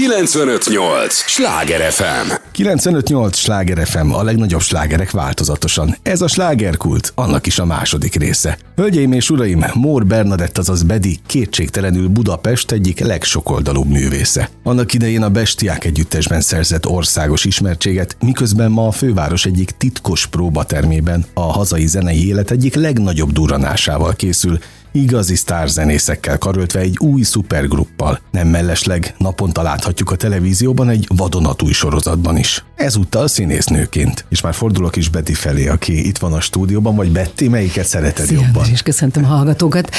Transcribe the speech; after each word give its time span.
958! 0.00 1.14
Sláger 1.14 1.92
FM! 1.92 2.32
958! 2.52 3.36
Sláger 3.36 3.86
FM, 3.86 4.10
a 4.10 4.22
legnagyobb 4.22 4.60
slágerek 4.60 5.10
változatosan. 5.10 5.96
Ez 6.02 6.20
a 6.20 6.28
slágerkult, 6.28 7.12
annak 7.14 7.46
is 7.46 7.58
a 7.58 7.64
második 7.64 8.14
része. 8.14 8.58
Hölgyeim 8.76 9.12
és 9.12 9.30
uraim, 9.30 9.64
Mór 9.74 10.06
Bernadett, 10.06 10.58
azaz 10.58 10.82
Bedi 10.82 11.18
kétségtelenül 11.26 12.08
Budapest 12.08 12.70
egyik 12.70 13.00
legsokoldalúbb 13.00 13.88
művésze. 13.88 14.50
Annak 14.62 14.92
idején 14.92 15.22
a 15.22 15.30
Bestiák 15.30 15.84
együttesben 15.84 16.40
szerzett 16.40 16.86
országos 16.86 17.44
ismertséget, 17.44 18.16
miközben 18.20 18.70
ma 18.70 18.86
a 18.86 18.92
főváros 18.92 19.46
egyik 19.46 19.70
titkos 19.70 20.26
próbatermében 20.26 21.24
a 21.34 21.52
hazai 21.52 21.86
zenei 21.86 22.26
élet 22.26 22.50
egyik 22.50 22.74
legnagyobb 22.74 23.32
duranásával 23.32 24.14
készül, 24.14 24.58
igazi 24.92 25.34
sztárzenészekkel 25.34 26.38
karöltve 26.38 26.80
egy 26.80 26.96
új 26.98 27.22
szupergruppal. 27.22 28.20
Nem 28.30 28.48
mellesleg 28.48 29.14
naponta 29.18 29.62
láthatjuk 29.62 30.10
a 30.10 30.16
televízióban 30.16 30.88
egy 30.88 31.06
vadonatúj 31.16 31.72
sorozatban 31.72 32.36
is. 32.36 32.64
Ezúttal 32.76 33.28
színésznőként. 33.28 34.24
És 34.28 34.40
már 34.40 34.54
fordulok 34.54 34.96
is 34.96 35.08
Betty 35.08 35.32
felé, 35.32 35.68
aki 35.68 36.06
itt 36.06 36.18
van 36.18 36.32
a 36.32 36.40
stúdióban, 36.40 36.96
vagy 36.96 37.12
Betty, 37.12 37.48
melyiket 37.48 37.86
szereted 37.86 38.26
Szia, 38.26 38.40
jobban? 38.40 38.68
És 38.70 38.82
köszöntöm 38.82 39.24
a 39.24 39.26
hallgatókat. 39.26 39.90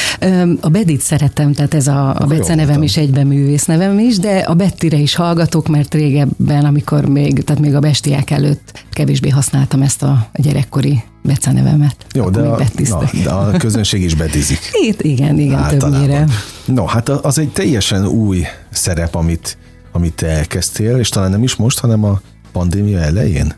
A 0.61 0.69
Bedit 0.69 1.01
szeretem, 1.01 1.53
tehát 1.53 1.73
ez 1.73 1.87
a, 1.87 2.09
a 2.09 2.25
Bece 2.25 2.55
nevem 2.55 2.57
mondtam. 2.57 2.83
is 2.83 2.97
egyben 2.97 3.27
művész 3.27 3.65
nevem 3.65 3.99
is, 3.99 4.17
de 4.19 4.37
a 4.37 4.53
Bettire 4.53 4.97
is 4.97 5.15
hallgatok, 5.15 5.67
mert 5.67 5.93
régebben, 5.93 6.65
amikor 6.65 7.05
még, 7.05 7.43
tehát 7.43 7.61
még 7.61 7.75
a 7.75 7.79
bestiák 7.79 8.31
előtt 8.31 8.83
kevésbé 8.91 9.29
használtam 9.29 9.81
ezt 9.81 10.03
a 10.03 10.29
gyerekkori 10.33 11.03
Bece 11.23 11.51
nevemet. 11.51 11.95
Jó, 12.13 12.29
de 12.29 12.41
a, 12.41 12.63
na, 12.89 13.09
de 13.23 13.29
a 13.29 13.57
közönség 13.57 14.01
is 14.01 14.15
betizik. 14.15 14.59
Itt, 14.87 15.01
igen, 15.01 15.39
igen, 15.39 15.59
Általában. 15.59 15.91
többnyire. 15.91 16.27
No, 16.65 16.85
hát 16.85 17.09
az 17.09 17.37
egy 17.37 17.49
teljesen 17.49 18.07
új 18.07 18.43
szerep, 18.69 19.15
amit, 19.15 19.57
amit 19.91 20.13
te 20.13 20.27
elkezdtél, 20.27 20.97
és 20.97 21.09
talán 21.09 21.31
nem 21.31 21.43
is 21.43 21.55
most, 21.55 21.79
hanem 21.79 22.03
a 22.03 22.21
pandémia 22.51 22.99
elején. 22.99 23.53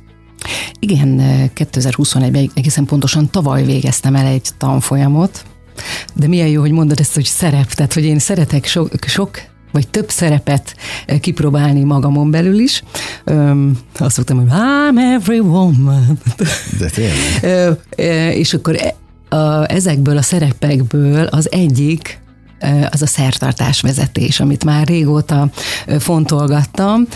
Igen, 0.80 1.22
2021-ben 1.56 2.52
egészen 2.54 2.86
pontosan 2.86 3.30
tavaly 3.30 3.66
végeztem 3.66 4.16
el 4.16 4.26
egy 4.26 4.50
tanfolyamot, 4.58 5.44
de 6.14 6.28
milyen 6.28 6.48
jó, 6.48 6.62
hogy 6.62 6.72
mondod 6.72 7.00
ezt, 7.00 7.14
hogy 7.14 7.26
szerep, 7.26 7.74
tehát 7.74 7.94
hogy 7.94 8.04
én 8.04 8.20
szeretek 8.20 8.66
sok, 8.66 8.90
sok 9.06 9.42
vagy 9.74 9.88
több 9.88 10.10
szerepet 10.10 10.76
eh, 11.06 11.20
kipróbálni 11.20 11.84
magamon 11.84 12.32
belül 12.32 12.60
is. 12.60 12.84
Öm, 13.24 13.78
azt 13.98 14.16
szoktam, 14.16 14.38
hogy 14.38 14.50
I'm 14.50 15.14
every 15.16 15.40
woman. 15.40 16.20
De 16.80 16.90
tényleg. 16.90 17.42
Ö, 17.42 17.72
és 18.30 18.54
akkor 18.54 18.76
e- 18.76 18.96
a, 19.36 19.72
ezekből 19.72 20.18
a 20.18 20.22
szerepekből 20.22 21.26
az 21.26 21.52
egyik 21.52 22.22
az 22.92 23.02
a 23.02 23.08
szertartás 23.08 23.82
vezetés, 23.82 24.40
amit 24.40 24.66
már 24.66 24.88
régóta 24.88 25.50
fontolgattam, 26.00 27.08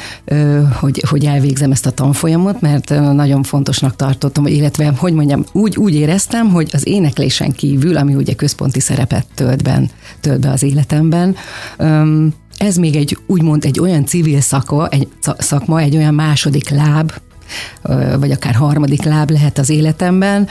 hogy, 0.80 1.04
hogy 1.10 1.26
elvégzem 1.26 1.72
ezt 1.72 1.86
a 1.86 1.92
tanfolyamot, 1.92 2.62
mert 2.62 2.90
nagyon 3.14 3.44
fontosnak 3.44 3.96
tartottam, 3.96 4.48
illetve, 4.48 4.94
hogy 4.98 5.14
mondjam, 5.14 5.44
úgy, 5.52 5.78
úgy 5.78 5.96
éreztem, 5.96 6.50
hogy 6.50 6.70
az 6.74 6.88
éneklésen 6.88 7.52
kívül, 7.52 7.98
ami 7.98 8.16
ugye 8.16 8.34
központi 8.34 8.80
szerepet 8.80 9.26
tölt, 9.36 9.64
ben, 9.64 9.90
tölt 10.22 10.40
be 10.40 10.50
az 10.50 10.64
életemben, 10.64 11.36
ez 12.58 12.76
még 12.76 12.96
egy 12.96 13.18
úgymond 13.26 13.66
egy 13.66 13.80
olyan 13.80 14.06
civil 14.06 14.42
szakma, 14.42 14.88
egy 14.88 15.08
szakma, 15.38 15.80
egy 15.80 15.96
olyan 15.96 16.14
második 16.14 16.70
láb, 16.70 17.12
vagy 18.20 18.32
akár 18.32 18.54
harmadik 18.54 19.04
láb 19.04 19.32
lehet 19.32 19.58
az 19.58 19.70
életemben, 19.70 20.48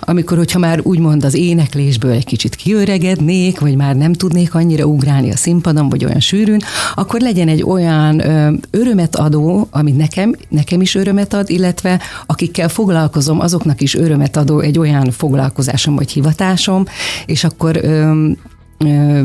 amikor, 0.00 0.36
hogyha 0.36 0.58
már 0.58 0.80
úgymond 0.82 1.24
az 1.24 1.34
éneklésből 1.34 2.10
egy 2.10 2.24
kicsit 2.24 2.54
kiöregednék, 2.54 3.60
vagy 3.60 3.76
már 3.76 3.96
nem 3.96 4.12
tudnék 4.12 4.54
annyira 4.54 4.84
ugrálni 4.84 5.30
a 5.30 5.36
színpadon, 5.36 5.88
vagy 5.88 6.04
olyan 6.04 6.20
sűrűn, 6.20 6.60
akkor 6.94 7.20
legyen 7.20 7.48
egy 7.48 7.62
olyan 7.62 8.22
örömet 8.70 9.16
adó, 9.16 9.68
ami 9.70 9.90
nekem, 9.90 10.34
nekem 10.48 10.80
is 10.80 10.94
örömet 10.94 11.34
ad, 11.34 11.50
illetve 11.50 12.00
akikkel 12.26 12.68
foglalkozom, 12.68 13.40
azoknak 13.40 13.80
is 13.80 13.94
örömet 13.94 14.36
adó 14.36 14.60
egy 14.60 14.78
olyan 14.78 15.10
foglalkozásom 15.10 15.94
vagy 15.94 16.10
hivatásom, 16.10 16.84
és 17.26 17.44
akkor 17.44 17.80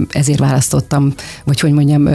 ezért 0.09 0.39
választottam, 0.39 1.13
vagy 1.43 1.59
hogy 1.59 1.71
mondjam, 1.71 2.07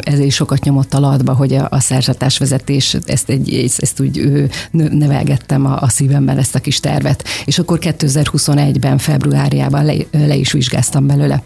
ezért 0.00 0.30
sokat 0.30 0.64
nyomott 0.64 0.94
alatba, 0.94 1.32
hogy 1.32 1.54
a, 1.54 1.66
a 1.70 1.80
szerzetásvezetés, 1.80 2.96
ezt, 3.06 3.28
egy, 3.28 3.54
ezt, 3.78 4.00
úgy 4.00 4.42
nevelgettem 4.72 5.66
a, 5.66 5.80
a 5.80 5.88
szívemben 5.88 6.38
ezt 6.38 6.54
a 6.54 6.58
kis 6.58 6.80
tervet. 6.80 7.24
És 7.44 7.58
akkor 7.58 7.78
2021-ben, 7.82 8.98
februárjában 8.98 9.84
le, 9.84 9.94
le 10.10 10.34
is 10.34 10.52
vizsgáztam 10.52 11.06
belőle. 11.06 11.42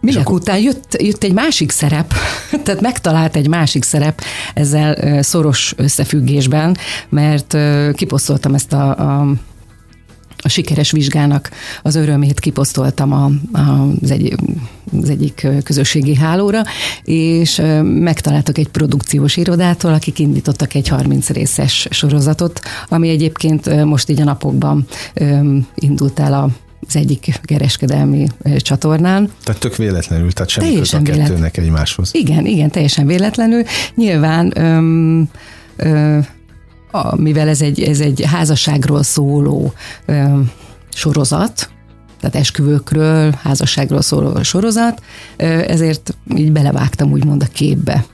Minek 0.00 0.20
akkor- 0.20 0.40
után 0.40 0.58
jött, 0.58 1.02
jött 1.02 1.24
egy 1.24 1.32
másik 1.32 1.70
szerep, 1.70 2.14
tehát 2.64 2.80
megtalált 2.80 3.36
egy 3.36 3.48
másik 3.48 3.84
szerep 3.84 4.20
ezzel 4.54 5.22
szoros 5.22 5.74
összefüggésben, 5.76 6.76
mert 7.08 7.56
kiposztoltam 7.92 8.54
ezt 8.54 8.72
a, 8.72 8.88
a 8.88 9.32
a 10.38 10.48
sikeres 10.48 10.90
vizsgának 10.90 11.50
az 11.82 11.94
örömét 11.94 12.40
kiposztoltam 12.40 13.12
a, 13.12 13.30
a, 13.58 13.88
az, 14.02 14.10
egy, 14.10 14.34
az 15.00 15.10
egyik 15.10 15.46
közösségi 15.64 16.14
hálóra, 16.14 16.62
és 17.04 17.62
megtaláltak 17.82 18.58
egy 18.58 18.68
produkciós 18.68 19.36
irodától, 19.36 19.92
akik 19.92 20.18
indítottak 20.18 20.74
egy 20.74 20.88
30 20.88 21.28
részes 21.28 21.88
sorozatot, 21.90 22.60
ami 22.88 23.08
egyébként 23.08 23.84
most 23.84 24.08
így 24.08 24.20
a 24.20 24.24
napokban 24.24 24.86
indult 25.74 26.20
el 26.20 26.32
a 26.32 26.48
az 26.88 26.96
egyik 26.96 27.40
kereskedelmi 27.42 28.26
csatornán. 28.56 29.30
Tehát 29.44 29.60
tök 29.60 29.76
véletlenül, 29.76 30.32
tehát 30.32 30.50
semmi 30.50 30.66
Teljesen 30.66 30.98
köze 31.02 31.12
a 31.12 31.14
véletlen. 31.14 31.28
kettőnek 31.28 31.56
egymáshoz. 31.56 32.10
Igen, 32.12 32.46
igen, 32.46 32.70
teljesen 32.70 33.06
véletlenül. 33.06 33.62
Nyilván, 33.94 34.52
öm, 34.58 35.28
ö, 35.76 36.18
a, 36.90 37.16
mivel 37.16 37.48
ez 37.48 37.60
egy, 37.60 37.80
ez 37.80 38.00
egy 38.00 38.24
házasságról 38.26 39.02
szóló 39.02 39.72
öm, 40.06 40.50
sorozat, 40.94 41.70
tehát 42.20 42.36
esküvőkről, 42.36 43.34
házasságról 43.42 44.02
szóló 44.02 44.42
sorozat, 44.42 45.02
ö, 45.36 45.44
ezért 45.44 46.16
így 46.36 46.52
belevágtam 46.52 47.12
úgymond 47.12 47.42
a 47.42 47.46
képbe 47.52 48.04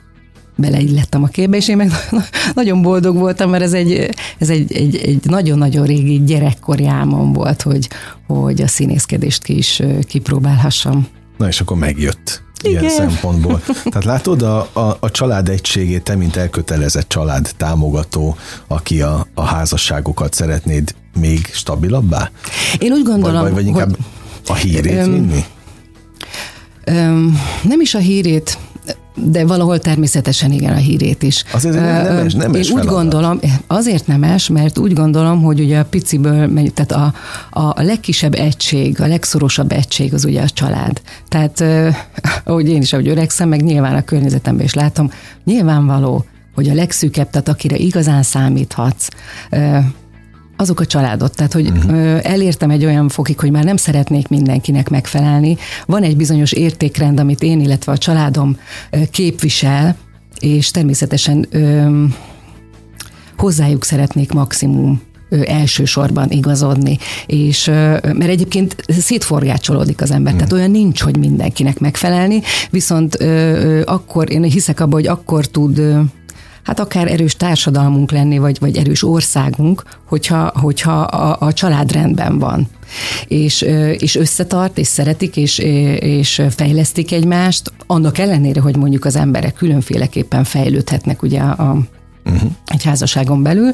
beleillettem 0.55 1.23
a 1.23 1.27
képbe, 1.27 1.57
és 1.57 1.67
én 1.67 1.77
meg 1.77 1.91
nagyon 2.53 2.81
boldog 2.81 3.17
voltam, 3.17 3.49
mert 3.49 3.63
ez 3.63 3.73
egy, 3.73 4.09
ez 4.37 4.49
egy, 4.49 4.73
egy, 4.73 4.95
egy 4.95 5.19
nagyon-nagyon 5.23 5.85
régi 5.85 6.23
gyerekkori 6.23 6.87
álmom 6.87 7.33
volt, 7.33 7.61
hogy, 7.61 7.89
hogy 8.27 8.61
a 8.61 8.67
színészkedést 8.67 9.43
ki 9.43 9.57
is 9.57 9.79
ö, 9.79 9.99
kipróbálhassam. 9.99 11.07
Na 11.37 11.47
és 11.47 11.61
akkor 11.61 11.77
megjött. 11.77 12.43
Ilyen 12.63 12.83
Igen. 12.83 12.95
szempontból. 12.95 13.61
Tehát 13.83 14.03
látod 14.03 14.41
a, 14.41 14.69
a, 14.73 14.97
a 14.99 15.11
család 15.11 15.49
egységét, 15.49 16.03
te, 16.03 16.15
mint 16.15 16.35
elkötelezett 16.35 17.09
család 17.09 17.49
támogató, 17.57 18.35
aki 18.67 19.01
a, 19.01 19.27
a 19.33 19.43
házasságokat 19.43 20.33
szeretnéd 20.33 20.95
még 21.19 21.49
stabilabbá? 21.51 22.29
Én 22.79 22.91
úgy 22.91 23.03
gondolom, 23.03 23.41
vagy, 23.41 23.53
vagy 23.53 23.65
inkább 23.65 23.89
hogy 23.89 23.97
a 24.47 24.53
hírét 24.55 24.97
Öm, 24.97 25.11
vinni? 25.11 25.43
öm, 26.85 27.39
nem 27.63 27.81
is 27.81 27.93
a 27.95 27.99
hírét, 27.99 28.57
de 29.15 29.45
valahol 29.45 29.79
természetesen 29.79 30.51
igen 30.51 30.73
a 30.73 30.77
hírét 30.77 31.23
is. 31.23 31.43
Azért 31.53 31.75
Ö, 31.75 31.79
nemes- 31.79 32.33
nemes 32.33 32.55
Én 32.55 32.61
úgy 32.61 32.67
feladat. 32.67 32.93
gondolom, 32.93 33.39
azért 33.67 34.07
nemes, 34.07 34.47
mert 34.49 34.77
úgy 34.77 34.93
gondolom, 34.93 35.41
hogy 35.41 35.59
ugye 35.59 35.79
a 35.79 35.85
piciből, 35.85 36.71
tehát 36.73 37.13
a, 37.51 37.73
a 37.73 37.81
legkisebb 37.81 38.33
egység, 38.35 39.01
a 39.01 39.07
legszorosabb 39.07 39.71
egység 39.71 40.13
az 40.13 40.25
ugye 40.25 40.41
a 40.41 40.49
család. 40.49 41.01
Tehát, 41.27 41.63
ahogy 42.43 42.69
én 42.69 42.81
is, 42.81 42.93
ahogy 42.93 43.07
öregszem, 43.07 43.49
meg 43.49 43.63
nyilván 43.63 43.95
a 43.95 44.03
környezetemben 44.03 44.65
is 44.65 44.73
látom, 44.73 45.11
nyilvánvaló, 45.43 46.25
hogy 46.55 46.69
a 46.69 46.73
legszűkebb, 46.73 47.29
tehát 47.29 47.47
akire 47.47 47.75
igazán 47.75 48.23
számíthatsz, 48.23 49.07
azok 50.57 50.79
a 50.79 50.85
családot. 50.85 51.35
Tehát, 51.35 51.53
hogy 51.53 51.67
uh-huh. 51.67 52.19
elértem 52.23 52.69
egy 52.69 52.85
olyan 52.85 53.09
fokig, 53.09 53.39
hogy 53.39 53.51
már 53.51 53.63
nem 53.63 53.77
szeretnék 53.77 54.27
mindenkinek 54.27 54.89
megfelelni. 54.89 55.57
Van 55.85 56.03
egy 56.03 56.17
bizonyos 56.17 56.51
értékrend, 56.51 57.19
amit 57.19 57.43
én, 57.43 57.59
illetve 57.59 57.91
a 57.91 57.97
családom 57.97 58.57
képvisel, 59.11 59.95
és 60.39 60.71
természetesen 60.71 61.45
ö, 61.49 62.03
hozzájuk 63.37 63.83
szeretnék 63.83 64.31
maximum 64.31 65.01
elsősorban 65.45 66.29
igazodni, 66.29 66.97
és 67.25 67.65
mert 68.01 68.27
egyébként 68.27 68.75
szétforgácsolódik 68.87 70.01
az 70.01 70.11
ember, 70.11 70.33
tehát 70.33 70.53
olyan 70.53 70.71
nincs, 70.71 71.01
hogy 71.01 71.17
mindenkinek 71.17 71.79
megfelelni, 71.79 72.41
viszont 72.69 73.15
akkor, 73.85 74.31
én 74.31 74.43
hiszek 74.43 74.79
abban, 74.79 74.93
hogy 74.93 75.07
akkor 75.07 75.45
tud 75.45 75.81
hát 76.63 76.79
akár 76.79 77.11
erős 77.11 77.35
társadalmunk 77.35 78.11
lenni, 78.11 78.37
vagy, 78.37 78.59
vagy 78.59 78.77
erős 78.77 79.03
országunk, 79.03 79.83
hogyha, 80.05 80.51
hogyha 80.55 81.01
a, 81.01 81.37
a 81.39 81.53
család 81.53 81.91
rendben 81.91 82.39
van. 82.39 82.67
És, 83.27 83.61
és 83.97 84.15
összetart, 84.15 84.77
és 84.77 84.87
szeretik, 84.87 85.37
és, 85.37 85.57
és 85.99 86.41
fejlesztik 86.49 87.11
egymást, 87.11 87.71
annak 87.87 88.17
ellenére, 88.17 88.61
hogy 88.61 88.75
mondjuk 88.75 89.05
az 89.05 89.15
emberek 89.15 89.53
különféleképpen 89.53 90.43
fejlődhetnek 90.43 91.21
ugye 91.21 91.39
a, 91.39 91.77
uh-huh. 92.25 92.51
egy 92.65 92.83
házasságon 92.83 93.43
belül. 93.43 93.71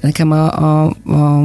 Nekem 0.00 0.30
a, 0.30 0.58
a, 0.58 0.84
a 1.04 1.42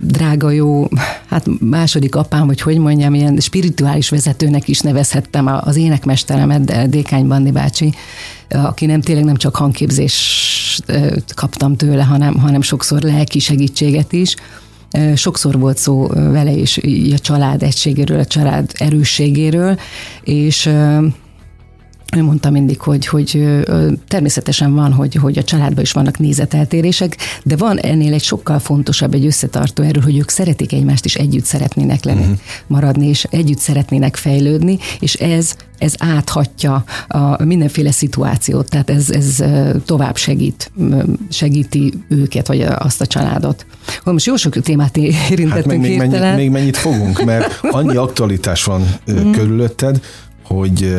drága 0.00 0.50
jó, 0.50 0.88
hát 1.28 1.46
második 1.60 2.14
apám, 2.14 2.46
vagy 2.46 2.60
hogy 2.60 2.78
mondjam, 2.78 3.14
ilyen 3.14 3.36
spirituális 3.40 4.08
vezetőnek 4.08 4.68
is 4.68 4.80
nevezhettem 4.80 5.46
az 5.46 5.76
énekmesteremet, 5.76 6.90
Dékány 6.90 7.26
Bandi 7.26 7.50
bácsi, 7.50 7.94
aki 8.48 8.86
nem 8.86 9.00
tényleg 9.00 9.24
nem 9.24 9.36
csak 9.36 9.56
hangképzést 9.56 10.84
kaptam 11.34 11.76
tőle, 11.76 12.02
hanem, 12.02 12.38
hanem 12.38 12.62
sokszor 12.62 13.02
lelki 13.02 13.38
segítséget 13.38 14.12
is. 14.12 14.34
Sokszor 15.14 15.58
volt 15.58 15.78
szó 15.78 16.06
vele 16.06 16.52
is 16.52 16.80
a 17.12 17.18
család 17.18 17.62
egységéről, 17.62 18.18
a 18.18 18.24
család 18.24 18.70
erősségéről, 18.74 19.78
és 20.22 20.70
ő 22.16 22.22
mondta 22.22 22.50
mindig, 22.50 22.80
hogy, 22.80 23.06
hogy 23.06 23.46
természetesen 24.08 24.74
van, 24.74 24.92
hogy, 24.92 25.14
hogy 25.14 25.38
a 25.38 25.42
családban 25.42 25.82
is 25.82 25.92
vannak 25.92 26.18
nézeteltérések, 26.18 27.16
de 27.42 27.56
van 27.56 27.78
ennél 27.78 28.12
egy 28.12 28.22
sokkal 28.22 28.58
fontosabb, 28.58 29.14
egy 29.14 29.26
összetartó 29.26 29.82
erő, 29.82 30.00
hogy 30.00 30.18
ők 30.18 30.28
szeretik 30.28 30.72
egymást, 30.72 31.04
és 31.04 31.14
együtt 31.14 31.44
szeretnének 31.44 32.04
lenni, 32.04 32.20
uh-huh. 32.20 32.38
maradni, 32.66 33.06
és 33.06 33.24
együtt 33.30 33.58
szeretnének 33.58 34.16
fejlődni, 34.16 34.78
és 35.00 35.14
ez 35.14 35.54
ez 35.80 35.94
áthatja 35.98 36.84
a 37.08 37.44
mindenféle 37.44 37.90
szituációt, 37.90 38.68
tehát 38.68 38.90
ez, 38.90 39.10
ez 39.10 39.42
tovább 39.84 40.16
segít, 40.16 40.72
segíti 41.30 41.92
őket, 42.08 42.46
vagy 42.46 42.60
azt 42.60 43.00
a 43.00 43.06
családot. 43.06 43.66
Most 44.04 44.26
jó 44.26 44.36
sok 44.36 44.60
témát 44.60 44.96
érintettünk 44.96 45.50
hát 45.50 45.66
még, 45.66 45.80
még, 45.80 45.98
mennyit, 45.98 46.36
még 46.36 46.50
mennyit 46.50 46.76
fogunk, 46.76 47.24
mert 47.24 47.58
annyi 47.62 47.96
aktualitás 48.06 48.64
van 48.64 48.82
körülötted, 49.32 50.00
hogy, 50.54 50.96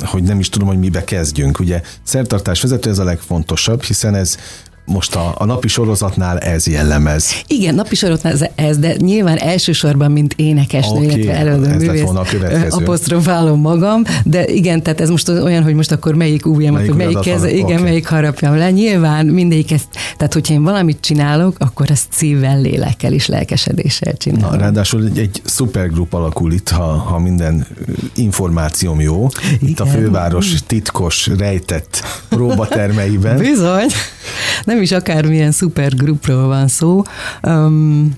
hogy 0.00 0.22
nem 0.22 0.38
is 0.38 0.48
tudom, 0.48 0.68
hogy 0.68 0.78
mibe 0.78 1.04
kezdjünk. 1.04 1.58
Ugye 1.58 1.82
szertartás 2.02 2.62
vezető 2.62 2.90
ez 2.90 2.98
a 2.98 3.04
legfontosabb, 3.04 3.82
hiszen 3.82 4.14
ez 4.14 4.36
most 4.84 5.14
a, 5.14 5.34
a 5.38 5.44
napi 5.44 5.68
sorozatnál 5.68 6.38
ez 6.38 6.66
jellemez. 6.66 7.42
Igen, 7.46 7.74
napi 7.74 7.94
sorozatnál 7.94 8.32
ez, 8.32 8.44
ez 8.54 8.78
de 8.78 8.94
nyilván 8.98 9.38
elsősorban, 9.38 10.10
mint 10.10 10.34
énekesnő, 10.36 11.04
okay, 11.04 11.06
illetve 11.06 11.32
előadó 11.32 11.68
művész, 11.68 12.04
apostrofálom 12.70 13.60
magam, 13.60 14.02
de 14.24 14.46
igen, 14.46 14.82
tehát 14.82 15.00
ez 15.00 15.10
most 15.10 15.28
olyan, 15.28 15.62
hogy 15.62 15.74
most 15.74 15.92
akkor 15.92 16.14
melyik 16.14 16.46
ujjam, 16.46 16.74
melyik, 16.74 16.94
melyik 16.94 17.18
keze, 17.18 17.50
igen, 17.50 17.64
okay. 17.64 17.82
melyik 17.82 18.06
harapjam 18.06 18.56
le. 18.56 18.70
Nyilván 18.70 19.26
mindegyik 19.26 19.72
ezt, 19.72 19.86
tehát 20.16 20.32
hogyha 20.32 20.54
én 20.54 20.62
valamit 20.62 21.00
csinálok, 21.00 21.56
akkor 21.58 21.90
ezt 21.90 22.06
szívvel, 22.10 22.60
lélekkel 22.60 23.12
és 23.12 23.26
lelkesedéssel 23.26 24.16
csinálom. 24.16 24.50
Na, 24.50 24.56
ráadásul 24.56 25.04
egy, 25.04 25.18
egy 25.18 25.40
szupergrup 25.44 26.12
alakul 26.12 26.52
itt, 26.52 26.68
ha, 26.68 26.82
ha 26.82 27.18
minden 27.18 27.66
információm 28.14 29.00
jó. 29.00 29.28
Igen. 29.44 29.68
Itt 29.68 29.80
a 29.80 29.86
főváros 29.86 30.54
titkos, 30.66 31.26
rejtett 31.38 32.02
próbatermeiben. 32.28 33.38
Bizony 33.38 33.86
nem 34.64 34.82
is 34.82 34.92
akármilyen 34.92 35.50
szupergrupról 35.50 36.46
van 36.46 36.68
szó. 36.68 37.02
Um, 37.42 38.14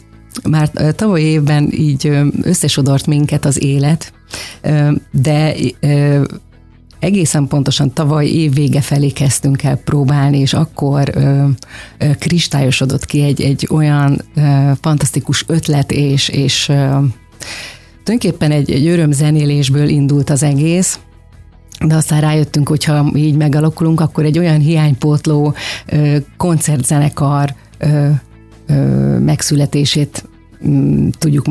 már 0.49 0.71
tavaly 0.97 1.21
évben 1.21 1.69
így 1.73 2.11
összesodort 2.43 3.07
minket 3.07 3.45
az 3.45 3.63
élet, 3.63 4.13
de 5.11 5.55
egészen 6.99 7.47
pontosan 7.47 7.93
tavaly 7.93 8.27
év 8.27 8.55
vége 8.55 8.81
felé 8.81 9.09
kezdtünk 9.09 9.63
el 9.63 9.77
próbálni, 9.77 10.39
és 10.39 10.53
akkor 10.53 11.11
ö, 11.15 11.45
ö, 11.99 12.11
kristályosodott 12.19 13.05
ki 13.05 13.23
egy, 13.23 13.41
egy 13.41 13.69
olyan 13.71 14.21
ö, 14.35 14.71
fantasztikus 14.81 15.45
ötlet, 15.47 15.93
és, 15.93 16.29
és 16.29 16.65
tulajdonképpen 18.05 18.51
egy, 18.51 18.71
egy 18.71 18.87
örömzenélésből 18.87 19.89
indult 19.89 20.31
az 20.31 20.43
egész, 20.43 20.99
de 21.81 21.95
aztán 21.95 22.21
rájöttünk, 22.21 22.69
hogyha 22.69 23.11
így 23.15 23.37
megalakulunk, 23.37 24.01
akkor 24.01 24.25
egy 24.25 24.39
olyan 24.39 24.61
hiánypótló 24.61 25.55
koncertzenekar 26.37 27.55
megszületését 29.19 30.29
mm, 30.67 31.09
tudjuk 31.19 31.47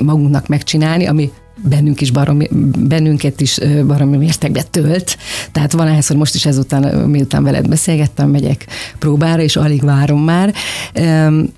magunknak 0.00 0.48
megcsinálni, 0.48 1.06
ami 1.06 1.30
bennünk 1.62 2.00
is 2.00 2.10
baromi, 2.10 2.48
bennünket 2.78 3.40
is 3.40 3.58
baromi 3.86 4.16
mértékben 4.16 4.64
tölt. 4.70 5.18
Tehát 5.52 5.72
van 5.72 5.86
ehhez, 5.88 6.06
hogy 6.06 6.16
most 6.16 6.34
is 6.34 6.46
ezután, 6.46 7.08
miután 7.08 7.42
veled 7.42 7.68
beszélgettem, 7.68 8.30
megyek 8.30 8.66
próbára, 8.98 9.42
és 9.42 9.56
alig 9.56 9.84
várom 9.84 10.24
már. 10.24 10.54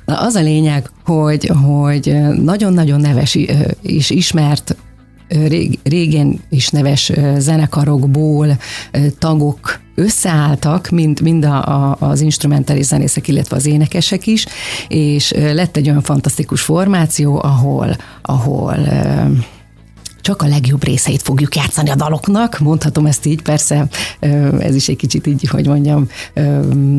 Az 0.05 0.35
a 0.35 0.41
lényeg, 0.41 0.91
hogy, 1.05 1.53
hogy 1.65 2.17
nagyon-nagyon 2.43 3.01
neves 3.01 3.39
és 3.83 4.11
ismert 4.11 4.77
régen 5.83 6.41
is 6.49 6.69
neves 6.69 7.13
zenekarokból 7.39 8.57
tagok 9.19 9.81
összeálltak, 9.95 10.89
mind, 10.89 11.21
mind 11.21 11.45
a, 11.45 11.65
a, 11.67 11.97
az 12.01 12.21
instrumentális 12.21 12.85
zenészek, 12.85 13.29
illetve 13.29 13.57
az 13.57 13.67
énekesek 13.67 14.27
is, 14.27 14.47
és 14.89 15.33
lett 15.33 15.77
egy 15.77 15.89
olyan 15.89 16.03
fantasztikus 16.03 16.61
formáció, 16.61 17.43
ahol, 17.43 17.97
ahol 18.23 18.77
csak 20.21 20.43
a 20.43 20.47
legjobb 20.47 20.85
részeit 20.85 21.23
fogjuk 21.23 21.57
játszani 21.57 21.91
a 21.91 21.95
daloknak, 21.95 22.59
mondhatom 22.59 23.07
ezt 23.07 23.27
így, 23.27 23.43
persze 23.43 23.87
ez 24.59 24.75
is 24.75 24.89
egy 24.89 24.97
kicsit 24.97 25.27
így, 25.27 25.49
hogy 25.49 25.67
mondjam, 25.67 26.09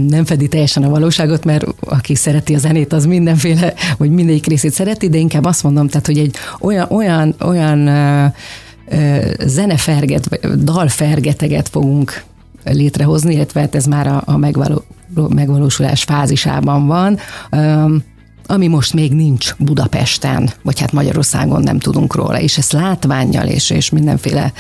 nem 0.07 0.25
fedi 0.25 0.47
teljesen 0.47 0.83
a 0.83 0.89
valóságot, 0.89 1.45
mert 1.45 1.65
aki 1.79 2.15
szereti 2.15 2.56
a 2.56 2.57
zenét, 2.57 2.94
az 2.94 3.06
mindenféle, 3.06 3.73
vagy 3.97 4.09
mindegyik 4.09 4.45
részét 4.45 4.73
szereti, 4.73 5.09
de 5.09 5.18
inkább 5.18 5.45
azt 5.45 5.63
mondom, 5.63 5.88
tehát, 5.88 6.06
hogy 6.06 6.18
egy 6.18 6.35
olyan, 6.59 6.88
olyan, 6.89 7.35
olyan 7.39 7.89
zeneferget, 9.45 10.27
vagy 10.29 10.63
dalfergeteget 10.63 11.69
fogunk 11.69 12.24
létrehozni, 12.63 13.33
illetve 13.33 13.59
hát 13.59 13.75
ez 13.75 13.85
már 13.85 14.07
a, 14.07 14.21
a 14.25 14.38
megvaló, 14.38 14.83
megvalósulás 15.29 16.03
fázisában 16.03 16.88
van, 16.88 17.17
ami 18.51 18.68
most 18.68 18.94
még 18.94 19.13
nincs 19.13 19.56
Budapesten, 19.57 20.51
vagy 20.62 20.80
hát 20.80 20.92
Magyarországon 20.92 21.62
nem 21.62 21.80
tudunk 21.80 22.15
róla, 22.15 22.39
és 22.39 22.57
ezt 22.57 22.71
látványjal 22.71 23.48
és, 23.48 23.69
és 23.69 23.89
mindenféle 23.89 24.53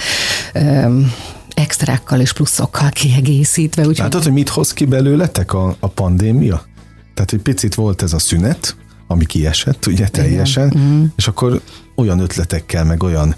öm, 0.53 1.11
extrákkal 1.53 2.19
és 2.19 2.33
pluszokkal 2.33 2.89
kiegészítve. 2.89 3.87
Úgy, 3.87 3.97
Látod, 3.97 4.23
hogy 4.23 4.33
mit 4.33 4.49
hoz 4.49 4.73
ki 4.73 4.85
belőletek 4.85 5.53
a, 5.53 5.75
a 5.79 5.87
pandémia? 5.87 6.63
Tehát 7.13 7.33
egy 7.33 7.41
picit 7.41 7.75
volt 7.75 8.01
ez 8.01 8.13
a 8.13 8.19
szünet, 8.19 8.75
ami 9.07 9.25
kiesett, 9.25 9.85
ugye 9.85 10.07
teljesen, 10.07 10.67
Igen. 10.67 10.81
Mm. 10.81 11.03
és 11.15 11.27
akkor 11.27 11.61
olyan 11.95 12.19
ötletekkel, 12.19 12.83
meg 12.83 13.03
olyan 13.03 13.35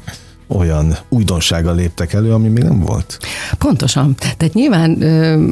olyan 0.48 0.98
újdonsággal 1.10 1.76
léptek 1.76 2.14
elő, 2.14 2.34
ami 2.34 2.48
még 2.48 2.64
nem 2.64 2.80
volt. 2.80 3.18
Pontosan. 3.58 4.16
Tehát 4.16 4.54
nyilván 4.54 5.02
ö, 5.02 5.46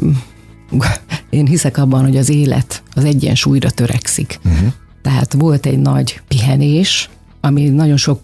én 1.30 1.46
hiszek 1.46 1.78
abban, 1.78 2.02
hogy 2.02 2.16
az 2.16 2.28
élet 2.28 2.82
az 2.94 3.04
egyensúlyra 3.04 3.70
törekszik. 3.70 4.38
Uh-huh. 4.44 4.72
Tehát 5.02 5.32
volt 5.32 5.66
egy 5.66 5.78
nagy 5.78 6.20
pihenés, 6.28 7.10
ami 7.40 7.68
nagyon 7.68 7.96
sok, 7.96 8.20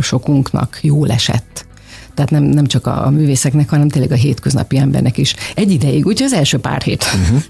sokunknak 0.00 0.78
jól 0.82 1.10
esett. 1.10 1.66
Tehát 2.14 2.30
nem, 2.30 2.42
nem 2.42 2.66
csak 2.66 2.86
a, 2.86 3.06
a 3.06 3.10
művészeknek, 3.10 3.68
hanem 3.68 3.88
tényleg 3.88 4.12
a 4.12 4.14
hétköznapi 4.14 4.76
embernek 4.76 5.18
is. 5.18 5.34
Egy 5.54 5.70
ideig, 5.70 6.06
úgyhogy 6.06 6.26
az 6.26 6.32
első 6.32 6.58
pár 6.58 6.82
hét. 6.82 7.04
Uh-huh. 7.04 7.42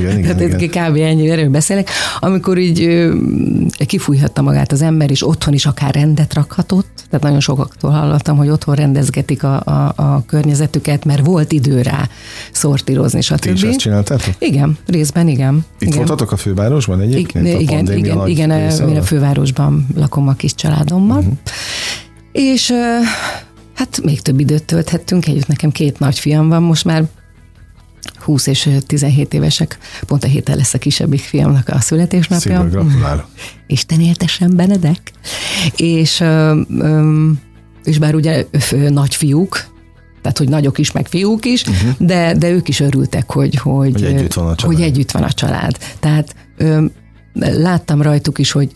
Igen, 0.00 0.18
igen, 0.18 0.36
Tehát 0.36 0.62
igen. 0.62 0.90
kb. 0.90 0.96
ennyi 0.96 1.30
erről 1.30 1.48
beszélek. 1.48 1.90
Amikor 2.18 2.58
így 2.58 2.82
ö, 2.82 3.14
kifújhatta 3.86 4.42
magát 4.42 4.72
az 4.72 4.82
ember, 4.82 5.10
és 5.10 5.26
otthon 5.26 5.54
is 5.54 5.66
akár 5.66 5.94
rendet 5.94 6.34
rakhatott, 6.34 7.04
tehát 7.10 7.24
nagyon 7.24 7.40
sokaktól 7.40 7.90
hallottam, 7.90 8.36
hogy 8.36 8.48
otthon 8.48 8.74
rendezgetik 8.74 9.42
a, 9.42 9.60
a, 9.64 9.92
a 9.96 10.24
környezetüket, 10.26 11.04
mert 11.04 11.26
volt 11.26 11.52
idő 11.52 11.82
rá 11.82 12.08
szortírozni, 12.52 13.20
stb. 13.20 13.38
Ti 13.38 13.50
is 13.50 13.62
ezt 13.62 13.78
csináltátok? 13.78 14.34
Igen, 14.38 14.78
részben 14.86 15.28
igen. 15.28 15.64
Itt 15.78 15.86
igen. 15.86 15.96
voltatok 15.96 16.32
a 16.32 16.36
fővárosban 16.36 17.00
egyébként? 17.00 17.46
I- 17.46 17.50
igen, 17.50 17.84
igen, 17.84 17.96
igen, 17.96 18.28
igen, 18.28 18.50
én 18.88 18.96
a 18.96 19.02
fővárosban 19.02 19.86
lakom 19.96 20.28
a 20.28 20.32
kis 20.32 20.54
családommal. 20.54 21.18
Uh-huh. 21.18 21.32
És 22.32 22.72
Hát 23.80 24.00
még 24.02 24.20
több 24.20 24.40
időt 24.40 24.64
tölthettünk 24.64 25.26
együtt, 25.26 25.46
nekem 25.46 25.70
két 25.70 25.98
nagyfiam 25.98 26.48
van 26.48 26.62
most 26.62 26.84
már, 26.84 27.04
20 28.18 28.46
és 28.46 28.68
17 28.86 29.34
évesek, 29.34 29.78
pont 30.06 30.24
a 30.24 30.26
héten 30.26 30.56
lesz 30.56 30.74
a 30.74 30.78
kisebbik 30.78 31.20
fiamnak 31.20 31.68
a 31.68 31.80
születésnapja. 31.80 32.68
Gratulálok. 32.68 33.26
Isten 33.66 34.00
éltesen 34.00 34.56
Benedek. 34.56 35.12
És, 35.76 36.24
és 37.84 37.98
bár 37.98 38.14
ugye 38.14 38.46
nagyfiúk, 38.88 39.64
tehát 40.22 40.38
hogy 40.38 40.48
nagyok 40.48 40.78
is, 40.78 40.92
meg 40.92 41.06
fiúk 41.06 41.44
is, 41.44 41.62
uh-huh. 41.62 41.90
de, 41.98 42.34
de 42.34 42.50
ők 42.50 42.68
is 42.68 42.80
örültek, 42.80 43.32
hogy, 43.32 43.54
hogy, 43.54 43.92
hogy, 43.92 44.04
együtt 44.04 44.34
van 44.34 44.46
a 44.46 44.54
család. 44.54 44.76
hogy 44.76 44.84
együtt 44.84 45.10
van 45.10 45.22
a 45.22 45.32
család. 45.32 45.78
Tehát 46.00 46.34
láttam 47.34 48.02
rajtuk 48.02 48.38
is, 48.38 48.50
hogy 48.50 48.70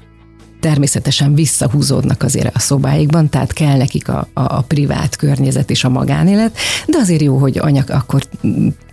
természetesen 0.65 1.35
visszahúzódnak 1.35 2.23
azért 2.23 2.57
a 2.57 2.59
szobáikban, 2.59 3.29
tehát 3.29 3.53
kell 3.53 3.77
nekik 3.77 4.09
a, 4.09 4.29
a, 4.33 4.41
a 4.41 4.61
privát 4.61 5.17
környezet 5.17 5.71
és 5.71 5.85
a 5.85 5.89
magánélet, 5.89 6.57
de 6.87 6.99
azért 6.99 7.23
jó, 7.23 7.37
hogy 7.37 7.59
anya, 7.59 7.85
akkor 7.89 8.23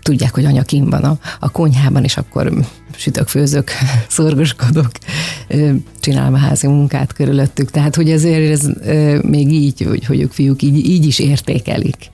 tudják, 0.02 0.34
hogy 0.34 0.46
anya 0.46 0.62
kim 0.62 0.90
van 0.90 1.04
a, 1.04 1.18
a 1.40 1.50
konyhában, 1.50 2.04
és 2.04 2.18
akkor 2.18 2.52
sütök, 2.96 3.28
főzök, 3.28 3.72
szorgoskodok, 4.08 4.92
csinálom 6.00 6.34
a 6.34 6.38
házi 6.38 6.68
munkát 6.68 7.14
körülöttük. 7.14 7.72
Tehát, 7.72 7.96
hogy 7.96 8.10
ezért 8.10 8.52
ez 8.52 8.70
még 9.22 9.52
így, 9.52 9.82
hogy, 9.82 10.06
hogy 10.06 10.22
ők 10.22 10.32
fiúk 10.32 10.62
így, 10.62 10.90
így 10.90 11.06
is 11.06 11.20
értékelik. 11.20 12.10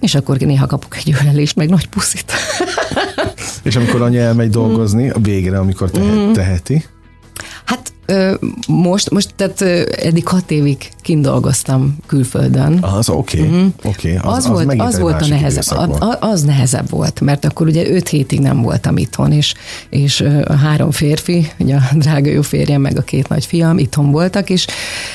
És 0.00 0.14
akkor 0.14 0.38
néha 0.38 0.66
kapok 0.66 0.96
egy 0.96 1.16
ölelést, 1.22 1.56
meg 1.56 1.68
nagy 1.68 1.86
puszit. 1.86 2.32
és 3.62 3.76
amikor 3.76 4.02
anya 4.02 4.20
elmegy 4.20 4.50
dolgozni, 4.50 5.10
a 5.10 5.18
végre, 5.18 5.58
amikor 5.58 5.90
tehet, 5.90 6.14
mm. 6.14 6.32
teheti? 6.32 6.84
Hát 7.64 7.92
most, 8.68 9.10
most, 9.10 9.34
tehát 9.36 9.60
eddig 9.90 10.28
hat 10.28 10.50
évig 10.50 10.90
kint 11.02 11.22
dolgoztam 11.22 11.96
külföldön. 12.06 12.78
Az 12.82 13.08
oké, 13.08 13.40
okay. 13.40 13.50
uh-huh. 13.50 13.72
okay. 13.82 14.16
Az, 14.16 14.44
az, 14.44 14.50
az, 14.50 14.64
volt, 14.64 14.80
az 14.80 14.98
volt 14.98 15.22
a 15.22 15.26
nehezebb. 15.26 15.90
A, 15.90 16.16
az 16.20 16.42
nehezebb 16.42 16.90
volt, 16.90 17.20
mert 17.20 17.44
akkor 17.44 17.66
ugye 17.66 17.90
öt 17.90 18.08
hétig 18.08 18.40
nem 18.40 18.62
voltam 18.62 18.96
itthon, 18.96 19.32
és, 19.32 19.54
és 19.90 20.20
a 20.44 20.52
három 20.52 20.90
férfi, 20.90 21.50
ugye 21.58 21.74
a 21.74 21.80
drága 22.02 22.30
jó 22.30 22.42
férjem, 22.42 22.80
meg 22.80 22.96
a 22.96 23.02
két 23.02 23.28
nagy 23.28 23.46
fiam 23.46 23.78
itthon 23.78 24.10
voltak, 24.10 24.50
és 24.50 24.66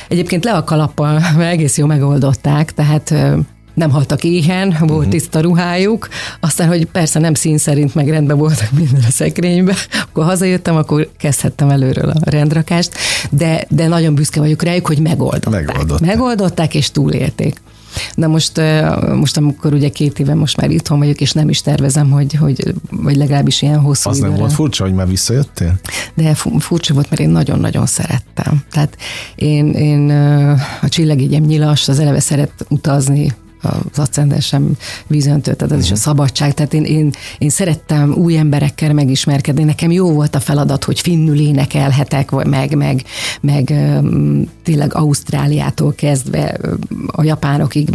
egyébként 0.08 0.44
le 0.44 0.52
a 0.52 0.64
kalappal 0.64 1.22
egész 1.40 1.78
jó 1.78 1.86
megoldották, 1.86 2.74
tehát 2.74 3.14
nem 3.74 3.90
haltak 3.90 4.24
éhen, 4.24 4.76
volt 4.80 4.92
uh-huh. 4.92 5.08
tiszta 5.08 5.40
ruhájuk, 5.40 6.08
aztán, 6.40 6.68
hogy 6.68 6.86
persze 6.86 7.20
nem 7.20 7.34
szín 7.34 7.58
szerint 7.58 7.96
meg 7.96 8.10
rendben 8.10 8.38
voltak 8.38 8.72
minden 8.72 9.04
a 9.08 9.12
szekrénybe, 9.12 9.76
akkor 10.10 10.24
hazajöttem, 10.24 10.76
akkor 10.76 11.10
kezdhettem 11.18 11.70
előről 11.70 12.10
a 12.10 12.30
rendrakást, 12.30 12.92
de, 13.30 13.66
de 13.70 13.88
nagyon 13.88 14.16
büszke 14.16 14.40
vagyok 14.40 14.64
rájuk, 14.64 14.88
hogy 14.88 15.00
megoldották. 15.00 15.66
Megoldották, 15.66 16.08
megoldották 16.08 16.76
és 16.76 16.92
túlélték. 16.92 17.62
Na 18.16 18.28
most, 18.28 18.62
most 19.16 19.38
amikor 19.38 19.74
ugye 19.74 19.90
két 19.90 20.20
éve 20.20 20.34
most 20.34 20.58
már 20.58 20.70
itthon 20.70 21.00
vagyok, 21.00 21.22
és 21.22 21.32
nem 21.32 21.50
is 21.50 21.62
tervezem, 21.62 22.10
hogy, 22.10 22.34
hogy 22.34 22.74
vagy 22.90 23.16
legalábbis 23.16 23.62
ilyen 23.62 23.80
hosszú 23.80 24.10
Az 24.10 24.18
időre. 24.18 24.32
nem 24.32 24.40
volt 24.40 24.54
furcsa, 24.54 24.84
hogy 24.84 24.94
már 24.94 25.08
visszajöttél? 25.08 25.80
De 26.14 26.34
furcsa 26.60 26.94
volt, 26.94 27.10
mert 27.10 27.22
én 27.22 27.30
nagyon-nagyon 27.30 27.86
szerettem. 27.86 28.64
Tehát 28.72 28.98
én, 29.36 29.72
én 29.72 30.10
a 30.82 30.90
csillagégyem 30.90 31.44
nyilas, 31.44 31.88
az 31.88 32.00
eleve 32.00 32.20
szeret 32.20 32.66
utazni, 32.70 33.34
az 33.64 34.00
ascendensem 34.00 34.72
vízöntő, 35.08 35.54
tehát 35.54 35.62
az 35.62 35.68
uh-huh. 35.68 35.84
is 35.84 35.90
a 35.90 35.94
mhm. 35.94 36.02
szabadság. 36.02 36.54
Tehát 36.54 36.74
én, 36.74 36.84
én, 36.84 37.12
én 37.38 37.50
szerettem 37.50 38.14
új 38.14 38.38
emberekkel 38.38 38.94
megismerkedni. 38.94 39.64
Nekem 39.64 39.92
jó 39.92 40.12
volt 40.12 40.36
a 40.36 40.40
feladat, 40.40 40.84
hogy 40.84 41.00
finnül 41.00 41.40
énekelhetek, 41.40 42.32
vagy 42.32 42.48
meg, 42.48 42.76
meg, 42.76 43.04
meg 43.42 43.74
tényleg 44.64 44.96
Ausztráliától 44.96 45.94
kezdve 45.94 46.60
a 47.08 47.24
japánokig 47.24 47.90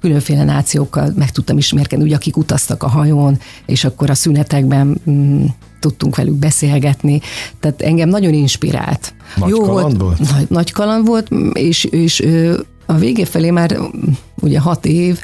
különféle 0.00 0.44
nációkkal 0.44 1.12
meg 1.16 1.30
tudtam 1.30 1.58
ismerkedni, 1.58 2.04
úgy 2.04 2.12
akik 2.12 2.36
utaztak 2.36 2.82
a 2.82 2.88
hajón, 2.88 3.38
és 3.66 3.84
akkor 3.84 4.10
a 4.10 4.14
szünetekben 4.14 5.00
tudtunk 5.80 6.16
velük 6.16 6.34
beszélgetni, 6.34 7.20
tehát 7.60 7.82
engem 7.82 8.08
nagyon 8.08 8.32
inspirált. 8.32 9.14
Nagy 9.36 9.48
Jó 9.48 9.60
kaland 9.60 9.98
volt? 9.98 10.18
volt? 10.18 10.32
Nagy, 10.32 10.46
nagy 10.48 10.72
kaland 10.72 11.06
volt, 11.06 11.30
és, 11.52 11.84
és 11.84 12.26
a 12.90 12.94
vége 12.94 13.24
felé 13.24 13.50
már 13.50 13.78
ugye 14.40 14.58
hat 14.58 14.86
év, 14.86 15.20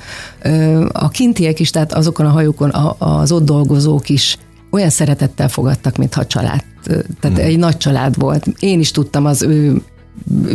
a 0.93 1.09
kintiek 1.09 1.61
is, 1.61 1.71
tehát 1.71 1.93
azokon 1.93 2.27
a 2.27 2.31
hajókon 2.31 2.73
az 2.99 3.33
ott 3.33 3.45
dolgozók 3.45 4.09
is 4.09 4.39
olyan 4.71 4.91
szeretettel 4.91 5.49
fogadtak, 5.49 5.97
mintha 5.97 6.27
család. 6.27 6.65
Tehát 7.21 7.39
hmm. 7.39 7.47
egy 7.47 7.59
nagy 7.59 7.77
család 7.77 8.19
volt. 8.19 8.47
Én 8.59 8.81
is 8.81 8.91
tudtam 8.91 9.27
az 9.27 9.43
ő 9.43 9.83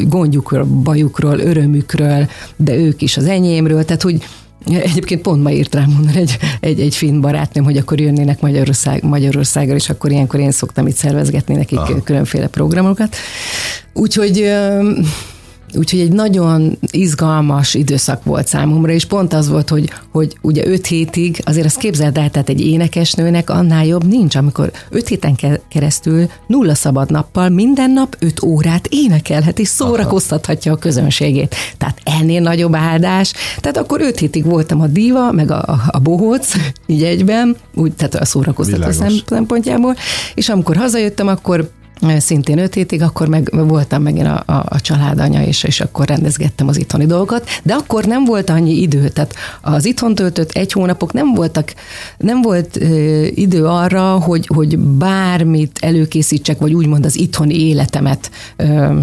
gondjukról, 0.07 0.63
bajukról, 0.63 1.39
örömükről, 1.39 2.29
de 2.55 2.75
ők 2.75 3.01
is 3.01 3.17
az 3.17 3.25
enyémről, 3.25 3.85
tehát 3.85 4.01
hogy 4.01 4.23
Egyébként 4.65 5.21
pont 5.21 5.43
ma 5.43 5.51
írt 5.51 5.75
rám 5.75 5.89
mondani 5.89 6.17
egy, 6.17 6.37
egy, 6.59 6.79
egy 6.79 6.95
finn 6.95 7.21
barátnőm, 7.21 7.63
hogy 7.63 7.77
akkor 7.77 7.99
jönnének 7.99 8.41
Magyarország, 8.41 9.03
Magyarországra, 9.03 9.75
és 9.75 9.89
akkor 9.89 10.11
ilyenkor 10.11 10.39
én 10.39 10.51
szoktam 10.51 10.87
itt 10.87 10.95
szervezgetni 10.95 11.55
nekik 11.55 11.77
Aha. 11.77 12.03
különféle 12.03 12.47
programokat. 12.47 13.15
Úgyhogy 13.93 14.51
Úgyhogy 15.73 15.99
egy 15.99 16.11
nagyon 16.11 16.77
izgalmas 16.91 17.73
időszak 17.73 18.23
volt 18.23 18.47
számomra, 18.47 18.91
és 18.91 19.05
pont 19.05 19.33
az 19.33 19.49
volt, 19.49 19.69
hogy, 19.69 19.89
hogy 20.11 20.37
ugye 20.41 20.67
öt 20.67 20.85
hétig, 20.85 21.41
azért 21.45 21.65
azt 21.65 21.77
képzeld 21.77 22.17
el, 22.17 22.29
tehát 22.29 22.49
egy 22.49 22.61
énekesnőnek 22.61 23.49
annál 23.49 23.85
jobb 23.85 24.07
nincs, 24.07 24.35
amikor 24.35 24.71
öt 24.89 25.07
héten 25.07 25.35
keresztül 25.69 26.29
nulla 26.47 26.75
szabad 26.75 27.11
nappal 27.11 27.49
minden 27.49 27.91
nap 27.91 28.15
öt 28.19 28.43
órát 28.43 28.87
énekelhet, 28.87 29.59
és 29.59 29.67
szórakoztathatja 29.67 30.71
a 30.71 30.77
közönségét. 30.77 31.55
Tehát 31.77 32.01
ennél 32.03 32.41
nagyobb 32.41 32.75
áldás. 32.75 33.33
Tehát 33.57 33.77
akkor 33.77 34.01
öt 34.01 34.19
hétig 34.19 34.45
voltam 34.45 34.81
a 34.81 34.87
díva, 34.87 35.31
meg 35.31 35.51
a, 35.51 35.61
a, 35.61 35.81
a 35.87 35.99
bohóc, 35.99 36.53
így 36.85 37.03
egyben, 37.03 37.55
úgy, 37.75 37.93
tehát 37.93 38.15
a 38.15 38.25
szórakoztató 38.25 38.91
szempontjából, 39.25 39.95
és 40.33 40.49
amikor 40.49 40.75
hazajöttem, 40.75 41.27
akkor 41.27 41.69
szintén 42.17 42.57
öt 42.57 42.73
hétig, 42.73 43.01
akkor 43.01 43.27
meg 43.27 43.49
voltam 43.67 44.01
megint 44.01 44.27
a, 44.27 44.43
a, 44.45 44.65
a 44.69 44.81
családanya, 44.81 45.43
és, 45.43 45.63
és 45.63 45.81
akkor 45.81 46.07
rendezgettem 46.07 46.67
az 46.67 46.77
itthoni 46.77 47.05
dolgokat, 47.05 47.49
de 47.63 47.73
akkor 47.73 48.05
nem 48.05 48.25
volt 48.25 48.49
annyi 48.49 48.81
idő, 48.81 49.09
tehát 49.09 49.35
az 49.61 49.85
itthon 49.85 50.15
töltött 50.15 50.51
egy 50.51 50.71
hónapok 50.71 51.13
nem 51.13 51.33
voltak, 51.33 51.73
nem 52.17 52.41
volt 52.41 52.77
ö, 52.81 53.25
idő 53.25 53.65
arra, 53.65 54.11
hogy, 54.11 54.47
hogy 54.53 54.77
bármit 54.77 55.77
előkészítsek, 55.81 56.59
vagy 56.59 56.73
úgymond 56.73 57.05
az 57.05 57.17
itthoni 57.17 57.67
életemet 57.67 58.31
ö, 58.55 58.99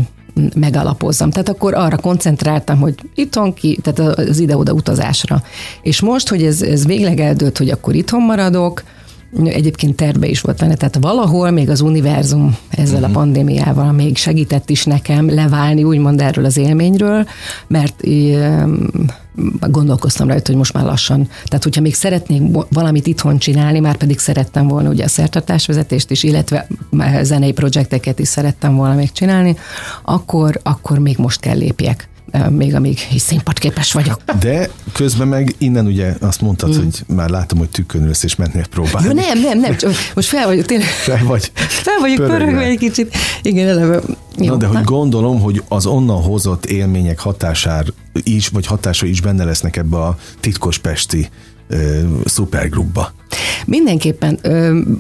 megalapozzam. 0.54 1.30
Tehát 1.30 1.48
akkor 1.48 1.74
arra 1.74 1.96
koncentráltam, 1.96 2.78
hogy 2.78 2.94
itthon 3.14 3.54
ki, 3.54 3.78
tehát 3.82 4.18
az 4.18 4.38
ide-oda 4.38 4.72
utazásra. 4.72 5.42
És 5.82 6.00
most, 6.00 6.28
hogy 6.28 6.42
ez, 6.42 6.62
ez 6.62 6.86
végleg 6.86 7.20
eldőlt, 7.20 7.58
hogy 7.58 7.70
akkor 7.70 7.94
itthon 7.94 8.22
maradok, 8.22 8.82
egyébként 9.44 9.96
terve 9.96 10.26
is 10.26 10.40
volt 10.40 10.58
benne, 10.58 10.74
tehát 10.74 10.98
valahol 11.00 11.50
még 11.50 11.70
az 11.70 11.80
univerzum 11.80 12.56
ezzel 12.68 12.84
uh-huh. 12.84 13.04
a 13.04 13.08
mhm. 13.08 13.16
pandémiával 13.16 13.92
még 13.92 14.16
segített 14.16 14.70
is 14.70 14.84
nekem 14.84 15.34
leválni 15.34 15.84
úgymond 15.84 16.20
erről 16.20 16.44
az 16.44 16.56
élményről, 16.56 17.26
mert 17.66 18.02
gondolkoztam 19.60 20.28
rajta, 20.28 20.46
hogy 20.46 20.56
most 20.56 20.72
már 20.72 20.84
lassan. 20.84 21.28
Tehát, 21.44 21.62
hogyha 21.62 21.80
még 21.80 21.94
szeretnék 21.94 22.42
valamit 22.70 23.06
itthon 23.06 23.38
csinálni, 23.38 23.78
már 23.78 23.96
pedig 23.96 24.18
szerettem 24.18 24.68
volna 24.68 24.88
ugye 24.88 25.04
a 25.04 25.08
szertartásvezetést 25.08 26.10
is, 26.10 26.22
illetve 26.22 26.66
zenei 27.22 27.52
projekteket 27.52 28.18
is 28.18 28.28
szerettem 28.28 28.76
volna 28.76 28.94
még 28.94 29.12
csinálni, 29.12 29.56
akkor, 30.02 30.60
akkor 30.62 30.98
még 30.98 31.16
most 31.18 31.40
kell 31.40 31.56
lépjek 31.56 32.08
még 32.50 32.74
amíg 32.74 32.98
színpadképes 33.16 33.92
vagyok. 33.92 34.20
De 34.40 34.70
közben 34.92 35.28
meg 35.28 35.54
innen 35.58 35.86
ugye 35.86 36.14
azt 36.20 36.40
mondtad, 36.40 36.76
mm. 36.76 36.82
hogy 36.82 37.02
már 37.06 37.30
látom, 37.30 37.58
hogy 37.58 37.68
tükkönülsz 37.68 38.22
és 38.22 38.36
mennél 38.36 38.66
próbálni. 38.66 39.08
Jó, 39.08 39.12
nem, 39.12 39.40
nem, 39.40 39.58
nem, 39.58 39.76
csak 39.76 39.92
most 40.14 40.28
fel 40.28 40.46
vagyok 40.46 40.64
tényleg. 40.64 40.88
Fel 40.88 41.24
vagy. 41.24 41.50
Fel 41.54 41.98
vagyok 42.00 42.26
pörögve 42.26 42.62
egy 42.62 42.78
kicsit. 42.78 43.16
Igen, 43.42 43.68
eleve. 43.68 44.00
Jó, 44.38 44.52
Na, 44.52 44.56
de 44.56 44.66
hogy 44.66 44.84
gondolom, 44.84 45.40
hogy 45.40 45.62
az 45.68 45.86
onnan 45.86 46.22
hozott 46.22 46.66
élmények 46.66 47.18
hatására 47.18 47.92
is, 48.22 48.48
vagy 48.48 48.66
hatása 48.66 49.06
is 49.06 49.20
benne 49.20 49.44
lesznek 49.44 49.76
ebbe 49.76 49.96
a 49.96 50.18
titkos 50.40 50.78
pesti 50.78 51.28
szupergrupba. 52.24 53.12
Mindenképpen, 53.66 54.38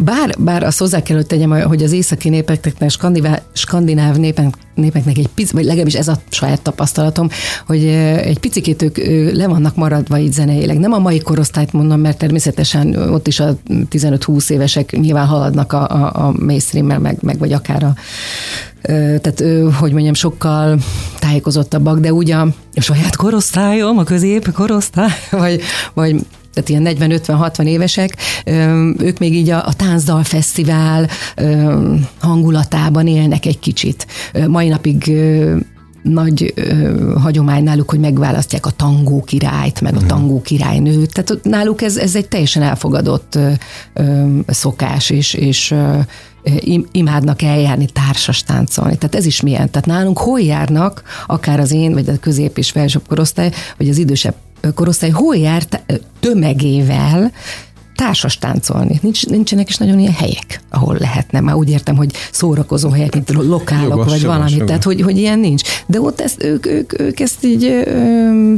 bár, 0.04 0.34
bár 0.38 0.62
azt 0.62 0.78
hozzá 0.78 1.02
kell, 1.02 1.16
hogy 1.16 1.26
tegyem, 1.26 1.50
hogy 1.50 1.82
az 1.82 1.92
északi 1.92 2.28
népeknek, 2.28 2.90
skandináv, 2.90 3.38
skandináv 3.52 4.16
népek, 4.16 4.54
népeknek 4.74 5.18
egy 5.18 5.28
pici, 5.34 5.52
vagy 5.52 5.64
legalábbis 5.64 5.94
ez 5.94 6.08
a 6.08 6.20
saját 6.28 6.62
tapasztalatom, 6.62 7.28
hogy 7.66 7.86
egy 7.86 8.38
picikét 8.38 8.82
ők 8.82 8.96
le 9.36 9.46
vannak 9.46 9.76
maradva 9.76 10.18
így 10.18 10.32
zeneileg. 10.32 10.78
Nem 10.78 10.92
a 10.92 10.98
mai 10.98 11.20
korosztályt 11.20 11.72
mondom, 11.72 12.00
mert 12.00 12.18
természetesen 12.18 12.96
ott 12.96 13.26
is 13.26 13.40
a 13.40 13.56
15-20 13.68 14.50
évesek 14.50 14.90
nyilván 14.90 15.26
haladnak 15.26 15.72
a, 15.72 15.88
a, 15.88 16.26
a 16.26 16.34
mainstream 16.38 16.86
meg, 16.86 17.18
meg 17.20 17.38
vagy 17.38 17.52
akár 17.52 17.82
a 17.82 17.94
tehát 18.86 19.42
hogy 19.78 19.92
mondjam, 19.92 20.14
sokkal 20.14 20.78
tájékozottabbak, 21.18 21.98
de 21.98 22.12
úgy 22.12 22.30
a, 22.30 22.40
a 22.74 22.80
saját 22.80 23.16
korosztályom, 23.16 23.98
a 23.98 24.04
közép 24.04 24.52
korosztály, 24.52 25.10
vagy, 25.30 25.60
vagy 25.94 26.16
tehát 26.56 26.84
ilyen 26.84 27.20
40-50-60 27.26 27.64
évesek, 27.64 28.16
ők 28.98 29.18
még 29.18 29.34
így 29.34 29.50
a, 29.50 29.66
a 29.66 29.72
Táncdal 29.72 30.22
Fesztivál 30.22 31.08
hangulatában 32.18 33.06
élnek 33.06 33.46
egy 33.46 33.58
kicsit. 33.58 34.06
Mai 34.46 34.68
napig 34.68 35.12
nagy 36.02 36.52
ö, 36.54 37.14
hagyomány 37.20 37.62
náluk, 37.62 37.90
hogy 37.90 37.98
megválasztják 37.98 38.66
a 38.66 38.70
tangó 38.70 39.22
királyt, 39.22 39.80
meg 39.80 39.94
a 39.94 39.98
mhm. 39.98 40.06
tangó 40.06 40.40
királynőt. 40.40 41.12
Tehát 41.12 41.44
náluk 41.44 41.82
ez, 41.82 41.96
ez 41.96 42.16
egy 42.16 42.28
teljesen 42.28 42.62
elfogadott 42.62 43.34
ö, 43.34 43.50
ö, 43.92 44.24
szokás, 44.46 45.10
és, 45.10 45.34
és 45.34 45.70
ö, 45.70 45.98
imádnak 46.92 47.42
eljárni, 47.42 47.86
társas 47.86 48.42
táncolni. 48.42 48.96
Tehát 48.96 49.14
ez 49.14 49.26
is 49.26 49.40
milyen. 49.40 49.70
Tehát 49.70 49.86
nálunk 49.86 50.18
hol 50.18 50.40
járnak, 50.40 51.02
akár 51.26 51.60
az 51.60 51.72
én, 51.72 51.92
vagy 51.92 52.08
a 52.08 52.18
közép 52.20 52.58
és 52.58 52.70
felsőbb 52.70 53.06
korosztály, 53.08 53.52
vagy 53.76 53.88
az 53.88 53.98
idősebb 53.98 54.34
korosztály 54.74 55.10
hol 55.10 55.36
járt 55.36 55.82
tömegével 56.20 57.32
társas 57.96 58.38
táncolni. 58.38 58.98
Nincs, 59.02 59.26
nincsenek 59.26 59.68
is 59.68 59.76
nagyon 59.76 59.98
ilyen 59.98 60.12
helyek, 60.12 60.60
ahol 60.70 60.96
lehetne. 60.98 61.40
Már 61.40 61.54
úgy 61.54 61.70
értem, 61.70 61.96
hogy 61.96 62.12
szórakozó 62.30 62.88
helyek, 62.90 63.14
mint 63.14 63.32
lokálok, 63.32 63.88
jogos, 63.88 64.06
vagy 64.06 64.24
valami. 64.24 64.64
Tehát, 64.64 64.84
hogy, 64.84 65.00
hogy 65.00 65.18
ilyen 65.18 65.38
nincs. 65.38 65.62
De 65.86 66.00
ott 66.00 66.20
ezt, 66.20 66.42
ők, 66.42 66.66
ők, 66.66 67.00
ők 67.00 67.20
ezt 67.20 67.44
így 67.44 67.64
ö, 67.64 68.54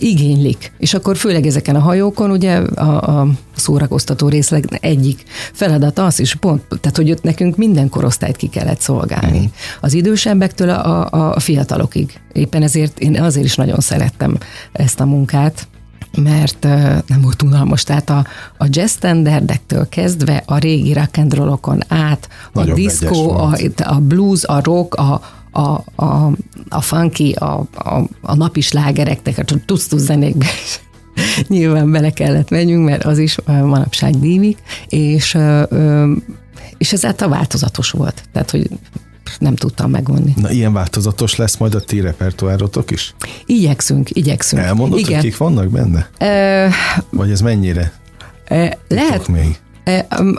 igénylik. 0.00 0.72
És 0.78 0.94
akkor 0.94 1.16
főleg 1.16 1.46
ezeken 1.46 1.76
a 1.76 1.80
hajókon 1.80 2.30
ugye 2.30 2.56
a, 2.56 3.20
a 3.20 3.28
szórakoztató 3.56 4.28
részleg 4.28 4.78
egyik 4.80 5.22
feladat 5.52 5.98
az 5.98 6.20
is 6.20 6.34
pont, 6.34 6.62
tehát 6.80 6.96
hogy 6.96 7.10
ott 7.10 7.22
nekünk 7.22 7.56
minden 7.56 7.88
korosztályt 7.88 8.36
ki 8.36 8.48
kellett 8.48 8.80
szolgálni. 8.80 9.38
Mm. 9.38 9.44
Az 9.80 9.92
idősebbektől 9.92 10.70
a, 10.70 11.10
a, 11.10 11.34
a 11.34 11.40
fiatalokig. 11.40 12.20
Éppen 12.32 12.62
ezért 12.62 12.98
én 12.98 13.22
azért 13.22 13.46
is 13.46 13.54
nagyon 13.54 13.80
szerettem 13.80 14.38
ezt 14.72 15.00
a 15.00 15.04
munkát, 15.04 15.68
mert 16.16 16.64
nem 17.06 17.20
volt 17.22 17.42
unalmas. 17.42 17.82
Tehát 17.82 18.10
a, 18.10 18.26
a 18.58 18.66
jazz 18.68 18.90
standardektől 18.90 19.88
kezdve 19.88 20.42
a 20.46 20.58
régi 20.58 20.92
rock 20.92 21.16
and 21.16 21.34
rollokon 21.34 21.80
át, 21.88 22.28
Nagyon 22.52 22.72
a 22.72 22.74
disco, 22.74 23.30
a, 23.30 23.56
a 23.76 24.00
blues, 24.00 24.44
a 24.44 24.60
rock, 24.62 24.94
a, 24.94 25.20
a, 25.54 25.84
a, 25.94 26.32
a 26.68 26.80
funky, 26.80 27.32
a, 27.32 27.66
a, 27.74 28.02
a 28.20 28.34
napi 28.34 28.60
slágereknek, 28.60 29.38
a 29.38 29.44
tusztus 29.64 30.00
zenékbe 30.00 30.46
is 30.64 30.80
nyilván 31.48 31.90
bele 31.90 32.10
kellett 32.10 32.50
menjünk, 32.50 32.84
mert 32.84 33.04
az 33.04 33.18
is 33.18 33.36
manapság 33.46 34.18
dívik, 34.18 34.58
és, 34.88 35.38
és 36.78 36.92
ezáltal 36.92 37.28
változatos 37.28 37.90
volt. 37.90 38.22
Tehát, 38.32 38.50
hogy 38.50 38.68
nem 39.38 39.54
tudtam 39.54 39.90
megvonni. 39.90 40.34
Na, 40.36 40.50
ilyen 40.50 40.72
változatos 40.72 41.36
lesz 41.36 41.56
majd 41.56 41.74
a 41.74 41.80
ti 41.80 42.00
repertoárotok 42.00 42.90
is? 42.90 43.14
Igyekszünk, 43.46 44.10
igyekszünk. 44.10 44.62
Elmondod, 44.62 44.98
Igen. 44.98 45.14
hogy 45.14 45.22
kik 45.22 45.36
vannak 45.36 45.70
benne? 45.70 46.08
E, 46.18 46.70
Vagy 47.10 47.30
ez 47.30 47.40
mennyire? 47.40 47.92
E, 48.44 48.78
lehet, 48.88 49.28
még? 49.28 49.58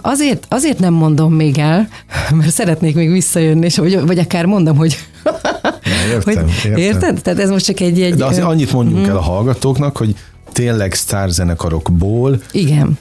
Azért, 0.02 0.46
azért 0.50 0.80
nem 0.80 0.94
mondom 0.94 1.34
még 1.34 1.58
el, 1.58 1.88
mert 2.38 2.52
szeretnék 2.52 2.96
még 2.96 3.12
visszajönni, 3.12 3.66
és 3.66 3.78
vagy, 3.78 4.06
vagy 4.06 4.20
akár 4.20 4.46
mondom, 4.46 4.78
hogy 4.78 4.98
értem, 6.14 6.44
hogy, 6.44 6.54
értem. 6.66 6.78
Érted? 6.78 7.22
Tehát 7.22 7.40
ez 7.40 7.50
most 7.50 7.66
csak 7.66 7.80
egy... 7.80 8.02
egy 8.02 8.16
De 8.16 8.26
azért 8.26 8.46
annyit 8.46 8.72
mondjunk 8.72 9.06
mm. 9.06 9.10
el 9.10 9.18
a 9.18 9.22
hallgatóknak, 9.22 9.98
hogy 9.98 10.16
tényleg 10.52 10.94
sztárzenekarokból 10.94 12.42
Igen. 12.52 12.98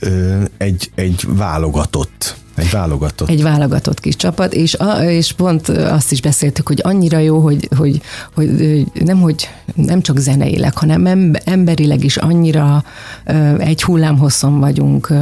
egy, 0.57 0.91
egy 0.95 1.25
válogatott 1.29 2.37
egy 2.55 2.71
válogatott. 2.71 3.29
Egy 3.29 3.43
válogatott 3.43 4.01
kis 4.01 4.17
csapat, 4.17 4.55
és, 4.55 4.75
a, 4.75 5.05
és 5.05 5.33
pont 5.33 5.69
azt 5.69 6.13
is 6.13 6.21
beszéltük, 6.21 6.69
hogy 6.69 6.81
annyira 6.83 7.19
jó, 7.19 7.39
hogy, 7.39 7.69
hogy, 7.77 8.01
hogy 8.35 8.85
nem, 9.05 9.21
hogy 9.21 9.49
nem 9.75 10.01
csak 10.01 10.19
zeneileg, 10.19 10.77
hanem 10.77 11.33
emberileg 11.45 12.05
is 12.05 12.17
annyira 12.17 12.85
egy 13.59 13.83
hullámhosszon 13.83 14.61
vagyunk 14.61 15.13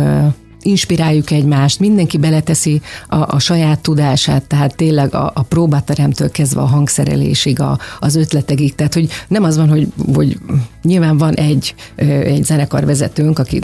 inspiráljuk 0.63 1.31
egymást, 1.31 1.81
mindenki 1.81 2.19
beleteszi 2.19 2.81
a, 3.09 3.17
a 3.17 3.39
saját 3.39 3.81
tudását, 3.81 4.43
tehát 4.43 4.77
tényleg 4.77 5.15
a, 5.15 5.31
a 5.35 5.43
próbateremtől 5.43 6.31
kezdve 6.31 6.61
a 6.61 6.67
hangszerelésig, 6.67 7.61
a, 7.61 7.79
az 8.01 8.17
ötletegig, 8.17 8.75
tehát 8.75 8.95
hogy 8.95 9.09
nem 9.29 9.45
az 9.45 9.57
van, 9.57 9.69
hogy, 9.69 9.89
hogy 10.15 10.39
nyilván 10.83 11.19
van 11.19 11.35
egy, 11.35 11.75
egy 11.97 12.45
zenekarvezetőnk, 12.45 13.39
aki 13.39 13.61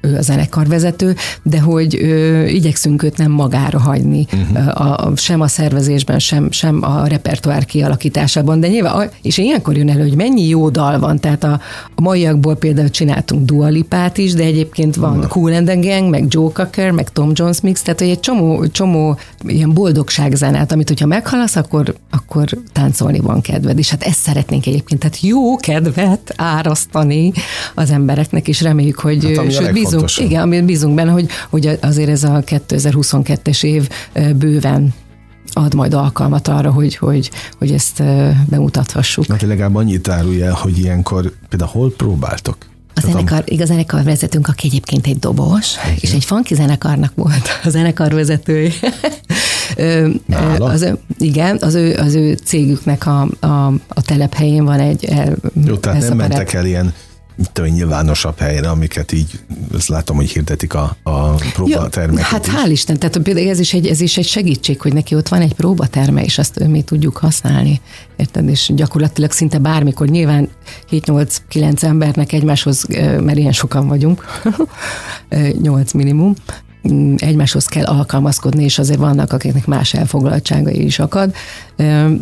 ő 0.00 0.16
a 0.16 0.22
zenekarvezető, 0.22 1.14
de 1.42 1.60
hogy 1.60 1.96
ö, 1.96 2.44
igyekszünk 2.44 3.02
őt 3.02 3.16
nem 3.16 3.30
magára 3.30 3.78
hagyni, 3.78 4.26
uh-huh. 4.32 4.80
a, 4.80 5.12
sem 5.16 5.40
a 5.40 5.48
szervezésben, 5.48 6.18
sem, 6.18 6.50
sem 6.50 6.82
a 6.82 7.06
repertoár 7.06 7.64
kialakításában, 7.64 8.60
de 8.60 8.68
nyilván, 8.68 9.10
és 9.22 9.38
ilyenkor 9.38 9.76
jön 9.76 9.90
elő, 9.90 10.00
hogy 10.00 10.16
mennyi 10.16 10.48
jó 10.48 10.68
dal 10.68 10.98
van, 10.98 11.20
tehát 11.20 11.44
a, 11.44 11.60
a 11.94 12.00
maiakból 12.00 12.56
például 12.56 12.90
csináltunk 12.90 13.44
dualipát 13.44 14.18
is, 14.18 14.32
de 14.32 14.42
egyébként 14.42 14.96
van 14.96 15.10
uh-huh. 15.10 15.30
Cool 15.30 15.52
and 15.52 15.66
the 15.66 15.76
Gang, 15.76 16.10
meg 16.10 16.28
Joe 16.32 16.50
Cocker, 16.52 16.90
meg 16.90 17.10
Tom 17.10 17.30
Jones 17.34 17.60
mix, 17.60 17.82
tehát 17.82 18.00
hogy 18.00 18.08
egy 18.08 18.20
csomó, 18.20 18.66
csomó 18.66 19.18
ilyen 19.46 19.72
boldogságzenát, 19.72 20.72
amit 20.72 20.88
hogyha 20.88 21.06
meghalasz, 21.06 21.56
akkor, 21.56 21.94
akkor 22.10 22.48
táncolni 22.72 23.20
van 23.20 23.40
kedved, 23.40 23.78
és 23.78 23.90
hát 23.90 24.02
ezt 24.02 24.20
szeretnénk 24.20 24.66
egyébként, 24.66 25.00
tehát 25.00 25.20
jó 25.20 25.56
kedvet 25.56 26.34
árasztani 26.36 27.32
az 27.74 27.90
embereknek, 27.90 28.48
és 28.48 28.60
reméljük, 28.60 28.98
hogy 28.98 29.36
hát, 29.36 29.52
sőt, 29.52 29.72
bízunk, 29.72 30.16
igen, 30.16 30.42
amit 30.42 30.64
bízunk 30.64 30.94
benne, 30.94 31.10
hogy, 31.10 31.28
hogy 31.50 31.78
azért 31.80 32.08
ez 32.08 32.24
a 32.24 32.42
2022-es 32.46 33.64
év 33.64 33.88
bőven 34.36 34.94
ad 35.52 35.74
majd 35.74 35.94
alkalmat 35.94 36.48
arra, 36.48 36.70
hogy, 36.70 36.96
hogy, 36.96 37.30
hogy 37.58 37.72
ezt 37.72 38.02
bemutathassuk. 38.48 39.26
Hát 39.26 39.42
legalább 39.42 39.74
annyit 39.74 40.08
árulj 40.08 40.42
el, 40.42 40.52
hogy 40.52 40.78
ilyenkor 40.78 41.32
például 41.48 41.70
hol 41.70 41.92
próbáltok? 41.96 42.56
A 42.94 43.00
zenekar, 43.00 43.44
a 43.60 43.64
zenekar 43.64 44.02
vezetőnk, 44.04 44.48
aki 44.48 44.66
egyébként 44.66 45.06
egy 45.06 45.18
dobos, 45.18 45.74
Igen. 45.84 45.96
és 46.00 46.12
egy 46.12 46.24
funky 46.24 46.54
zenekarnak 46.54 47.12
volt 47.14 47.48
a 47.64 47.68
zenekar 47.68 48.12
vezetője. 48.12 48.72
az, 50.58 50.92
igen, 51.18 51.58
az 51.60 51.74
ő, 51.74 51.94
az 51.94 52.14
ő 52.14 52.38
cégüknek 52.44 53.06
a, 53.06 53.28
a, 53.40 53.66
a 53.88 54.02
telephelyén 54.02 54.64
van 54.64 54.80
egy... 54.80 55.08
Jó, 55.64 55.76
tehát 55.76 56.08
nem 56.08 56.16
mentek 56.16 56.52
el 56.52 56.66
ilyen 56.66 56.94
tudom, 57.52 57.70
nyilvánosabb 57.70 58.38
helyre, 58.38 58.68
amiket 58.68 59.12
így, 59.12 59.40
azt 59.74 59.88
látom, 59.88 60.16
hogy 60.16 60.30
hirdetik 60.30 60.74
a, 60.74 60.96
a 61.02 61.34
próbatermeket. 61.34 62.26
Hát 62.26 62.46
is. 62.46 62.52
hál' 62.52 62.70
Isten, 62.70 62.98
tehát 62.98 63.18
például 63.18 63.48
ez 63.48 63.58
is, 63.58 63.74
egy, 63.74 63.86
ez 63.86 64.00
is 64.00 64.16
egy 64.16 64.26
segítség, 64.26 64.80
hogy 64.80 64.92
neki 64.92 65.14
ott 65.14 65.28
van 65.28 65.40
egy 65.40 65.54
próbaterme, 65.54 66.24
és 66.24 66.38
azt 66.38 66.66
mi 66.66 66.82
tudjuk 66.82 67.16
használni. 67.16 67.80
Érted? 68.16 68.48
És 68.48 68.70
gyakorlatilag 68.74 69.30
szinte 69.30 69.58
bármikor, 69.58 70.08
nyilván 70.08 70.48
7-8-9 70.90 71.82
embernek 71.82 72.32
egymáshoz, 72.32 72.84
mert 73.20 73.38
ilyen 73.38 73.52
sokan 73.52 73.88
vagyunk, 73.88 74.24
8 75.62 75.92
minimum, 75.92 76.34
egymáshoz 77.16 77.64
kell 77.64 77.84
alkalmazkodni, 77.84 78.64
és 78.64 78.78
azért 78.78 78.98
vannak, 78.98 79.32
akiknek 79.32 79.66
más 79.66 79.94
elfoglaltságai 79.94 80.84
is 80.84 80.98
akad, 80.98 81.34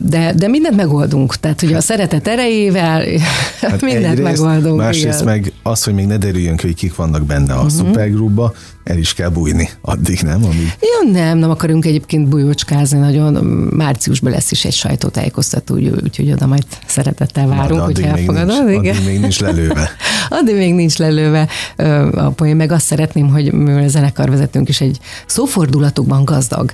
de, 0.01 0.33
de 0.37 0.49
mindent 0.49 0.77
megoldunk. 0.77 1.37
Tehát 1.37 1.63
ugye 1.63 1.77
a 1.77 1.81
szeretet 1.81 2.29
erejével 2.29 3.05
hát 3.61 3.81
mindent 3.81 4.19
egyrészt, 4.19 4.43
megoldunk. 4.43 4.81
Másrészt 4.81 5.21
igen. 5.21 5.35
meg 5.35 5.53
az, 5.63 5.85
hogy 5.85 5.95
még 5.95 6.07
ne 6.07 6.17
derüljön 6.17 6.59
hogy 6.61 6.75
kik 6.75 6.97
vannak 6.97 7.23
benne 7.23 7.53
a 7.53 7.57
uh-huh. 7.57 7.71
szupergrupba, 7.71 8.55
el 8.91 8.99
is 8.99 9.15
kell 9.15 9.29
bújni 9.29 9.71
addig, 9.81 10.21
nem? 10.23 10.45
Amíg... 10.45 10.73
Jó, 10.81 11.13
nem, 11.13 11.39
nem 11.39 11.51
akarunk 11.51 11.85
egyébként 11.85 12.29
bújócskázni 12.29 12.99
nagyon. 12.99 13.33
Márciusban 13.77 14.33
lesz 14.33 14.51
is 14.51 14.65
egy 14.65 14.73
sajtótájékoztató, 14.73 15.75
úgyhogy 15.75 16.33
oda 16.33 16.47
majd 16.47 16.65
szeretettel 16.87 17.47
várunk, 17.47 17.81
hogy 17.81 18.01
elfogadod. 18.01 18.67
Nincs, 18.67 18.77
addig 18.77 19.05
még 19.05 19.21
nincs 19.21 19.41
lelőve. 19.41 19.91
addig 20.39 20.57
még 20.57 20.75
nincs 20.75 20.99
lelőve 20.99 21.49
a 22.15 22.31
poén, 22.31 22.57
meg 22.57 22.73
azt 22.73 22.87
szeretném, 22.87 23.29
hogy 23.29 23.53
mivel 23.53 23.83
a 23.83 23.89
zenekarvezetőnk 23.89 24.69
is 24.69 24.81
egy 24.81 24.99
szófordulatokban 25.27 26.25
gazdag 26.25 26.73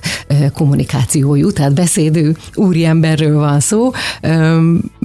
kommunikációjú, 0.53 1.51
tehát 1.51 1.73
beszédő 1.73 2.37
úriemberről 2.55 3.35
van 3.35 3.59
szó, 3.59 3.91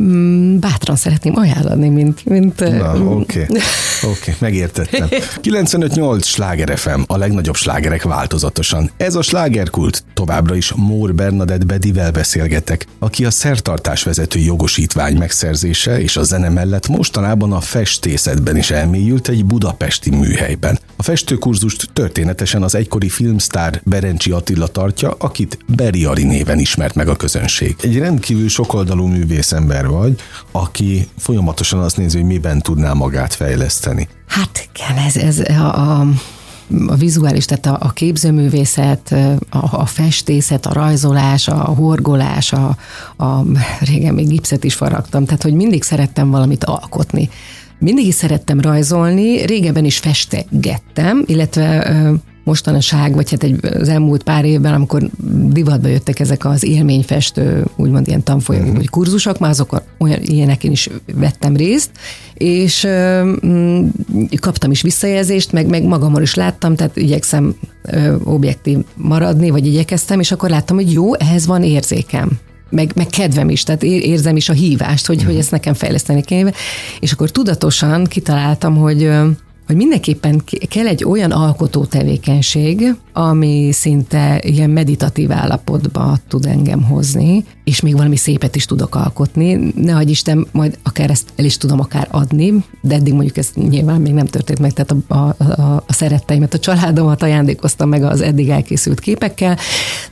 mm, 0.01 0.59
bátran 0.59 0.97
szeretném 0.97 1.37
ajánlani, 1.37 1.89
mint... 1.89 2.25
mint 2.25 2.61
Na, 2.61 2.95
oké, 2.95 3.47
okay. 3.49 3.61
okay, 4.03 4.35
megértettem. 4.39 5.09
95-8 5.43 6.25
Sláger 6.25 6.79
FM, 6.79 7.01
a 7.07 7.17
legnagyobb 7.17 7.57
slágerek 7.57 8.03
változatosan. 8.03 8.91
Ez 8.97 9.15
a 9.15 9.23
slágerkult. 9.23 10.05
Továbbra 10.15 10.55
is 10.55 10.73
Mór 10.73 11.15
Bernadett 11.15 11.67
Bedivel 11.67 12.11
beszélgetek, 12.11 12.87
aki 12.99 13.25
a 13.25 13.31
szertartás 13.31 14.03
vezető 14.03 14.39
jogosítvány 14.39 15.17
megszerzése 15.17 16.01
és 16.01 16.17
a 16.17 16.23
zene 16.23 16.49
mellett 16.49 16.89
mostanában 16.89 17.53
a 17.53 17.61
festészetben 17.61 18.57
is 18.57 18.71
elmélyült 18.71 19.29
egy 19.29 19.45
budapesti 19.45 20.11
műhelyben. 20.11 20.79
A 20.97 21.03
festőkurzust 21.03 21.89
történetesen 21.93 22.63
az 22.63 22.75
egykori 22.75 23.09
filmstár 23.09 23.81
Berencsi 23.85 24.31
Attila 24.31 24.67
tartja, 24.67 25.15
akit 25.19 25.59
Beriari 25.67 26.25
néven 26.25 26.59
ismert 26.59 26.95
meg 26.95 27.09
a 27.09 27.17
közönség. 27.17 27.77
Egy 27.81 27.99
rendkívül 27.99 28.49
sokoldalú 28.49 29.07
művészember 29.07 29.87
vagy, 29.89 30.21
aki 30.53 31.09
folyamatosan 31.19 31.81
azt 31.81 31.97
nézi, 31.97 32.17
hogy 32.17 32.27
miben 32.27 32.61
tudná 32.61 32.93
magát 32.93 33.35
fejleszteni. 33.35 34.09
Hát 34.27 34.69
igen, 34.75 35.05
ez, 35.07 35.17
ez 35.17 35.39
a, 35.39 35.99
a 35.99 36.07
a 36.87 36.95
vizuális, 36.95 37.45
tehát 37.45 37.67
a, 37.67 37.87
a 37.87 37.91
képzőművészet, 37.91 39.15
a, 39.51 39.81
a 39.81 39.87
festészet, 39.87 40.67
a 40.67 40.73
rajzolás, 40.73 41.49
a 41.49 41.55
horgolás, 41.55 42.53
a, 42.53 42.77
a 43.17 43.45
régen 43.81 44.15
még 44.15 44.29
gipszet 44.29 44.65
is 44.65 44.75
faragtam, 44.75 45.25
tehát 45.25 45.43
hogy 45.43 45.55
mindig 45.55 45.83
szerettem 45.83 46.31
valamit 46.31 46.65
alkotni. 46.65 47.29
Mindig 47.79 48.07
is 48.07 48.15
szerettem 48.15 48.61
rajzolni, 48.61 49.47
régebben 49.47 49.85
is 49.85 49.99
festegettem, 49.99 51.23
illetve 51.27 51.93
mostanság, 52.45 53.15
vagy 53.15 53.31
hát 53.31 53.43
egy, 53.43 53.65
az 53.65 53.89
elmúlt 53.89 54.23
pár 54.23 54.45
évben, 54.45 54.75
amikor 54.75 55.11
divatba 55.47 55.89
jöttek 55.89 56.21
ezek 56.21 56.45
az 56.45 56.65
élményfestő, 56.65 57.65
úgymond 57.77 58.09
ilyen 58.09 58.23
tanfolyamok, 58.23 58.67
uh-huh. 58.69 58.83
vagy 58.83 58.91
kurzusok, 58.91 59.39
már 59.39 59.51
azok 59.51 59.83
olyan 59.99 60.21
ilyeneken 60.23 60.71
is 60.71 60.89
vettem 61.15 61.57
részt, 61.57 61.91
és 62.35 62.87
mm, 63.47 63.87
kaptam 64.41 64.71
is 64.71 64.83
visszajelzést, 64.83 65.53
meg, 65.53 65.67
meg 65.67 65.83
magamon 65.83 66.23
is 66.23 66.35
láttam, 66.35 66.77
tehát 66.77 66.97
igyekszem 66.97 67.55
ö, 67.83 68.15
objektív 68.25 68.79
maradni, 68.97 69.51
vagy 69.51 69.67
igyekeztem, 69.67 70.21
és 70.21 70.33
akkor 70.33 70.51
láttam, 70.51 70.77
hogy 70.77 70.93
jó, 70.93 71.15
ehhez 71.15 71.47
van 71.47 71.63
érzékem 71.63 72.31
meg, 72.73 72.93
meg 72.95 73.07
kedvem 73.07 73.49
is, 73.49 73.63
tehát 73.63 73.83
érzem 73.83 74.37
is 74.37 74.49
a 74.49 74.53
hívást, 74.53 75.07
hogy, 75.07 75.17
uh-huh. 75.17 75.31
hogy 75.31 75.41
ezt 75.41 75.51
nekem 75.51 75.75
fejleszteni 75.75 76.23
kéne. 76.23 76.53
És 77.01 77.13
akkor 77.13 77.31
tudatosan 77.31 78.05
kitaláltam, 78.05 78.77
hogy 78.77 79.11
hogy 79.73 79.81
mindenképpen 79.81 80.43
kell 80.69 80.87
egy 80.87 81.05
olyan 81.05 81.31
alkotó 81.31 81.85
tevékenység, 81.85 82.95
ami 83.13 83.71
szinte 83.73 84.41
ilyen 84.45 84.71
meditatív 84.71 85.33
állapotba 85.33 86.17
tud 86.29 86.47
engem 86.47 86.83
hozni, 86.83 87.45
és 87.65 87.81
még 87.81 87.97
valami 87.97 88.17
szépet 88.17 88.57
is 88.57 88.65
tudok 88.65 88.95
alkotni. 88.95 89.73
Ne 89.77 89.93
hagyj 89.93 90.11
Isten, 90.11 90.47
majd 90.53 90.79
akár 90.83 91.11
ezt 91.11 91.29
el 91.37 91.45
is 91.45 91.57
tudom 91.57 91.81
akár 91.81 92.09
adni, 92.11 92.65
de 92.81 92.95
eddig 92.95 93.13
mondjuk 93.13 93.37
ez 93.37 93.51
nyilván 93.55 94.01
még 94.01 94.13
nem 94.13 94.27
történt 94.27 94.59
meg, 94.59 94.73
tehát 94.73 94.91
a, 94.91 95.15
a, 95.15 95.45
a, 95.45 95.85
a 95.87 95.93
szeretteimet, 95.93 96.55
a 96.55 96.59
családomat 96.59 97.23
ajándékoztam 97.23 97.89
meg 97.89 98.03
az 98.03 98.21
eddig 98.21 98.49
elkészült 98.49 99.01
képekkel, 99.01 99.59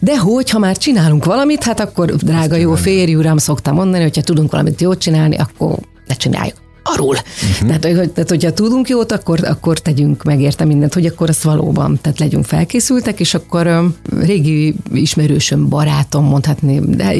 de 0.00 0.18
hogyha 0.18 0.58
már 0.58 0.76
csinálunk 0.76 1.24
valamit, 1.24 1.62
hát 1.62 1.80
akkor 1.80 2.16
drága 2.16 2.56
jó 2.56 2.74
férj 2.74 3.14
uram, 3.14 3.36
szoktam 3.36 3.74
mondani, 3.74 4.02
hogyha 4.02 4.22
tudunk 4.22 4.50
valamit 4.50 4.80
jót 4.80 4.98
csinálni, 4.98 5.36
akkor 5.36 5.78
ne 6.06 6.14
csináljuk 6.14 6.56
szarul. 6.84 7.16
Uh-huh. 7.16 7.78
Tehát, 7.78 7.98
hogy, 7.98 8.10
tehát, 8.10 8.28
hogyha 8.28 8.52
tudunk 8.52 8.88
jót, 8.88 9.12
akkor, 9.12 9.44
akkor 9.44 9.78
tegyünk 9.78 10.22
meg 10.22 10.40
érte 10.40 10.64
mindent, 10.64 10.94
hogy 10.94 11.06
akkor 11.06 11.28
az 11.28 11.42
valóban, 11.42 11.98
tehát 12.02 12.18
legyünk 12.18 12.44
felkészültek, 12.44 13.20
és 13.20 13.34
akkor 13.34 13.92
régi 14.20 14.74
ismerősöm, 14.92 15.68
barátom 15.68 16.24
mondhatni, 16.24 16.80
de 16.80 17.14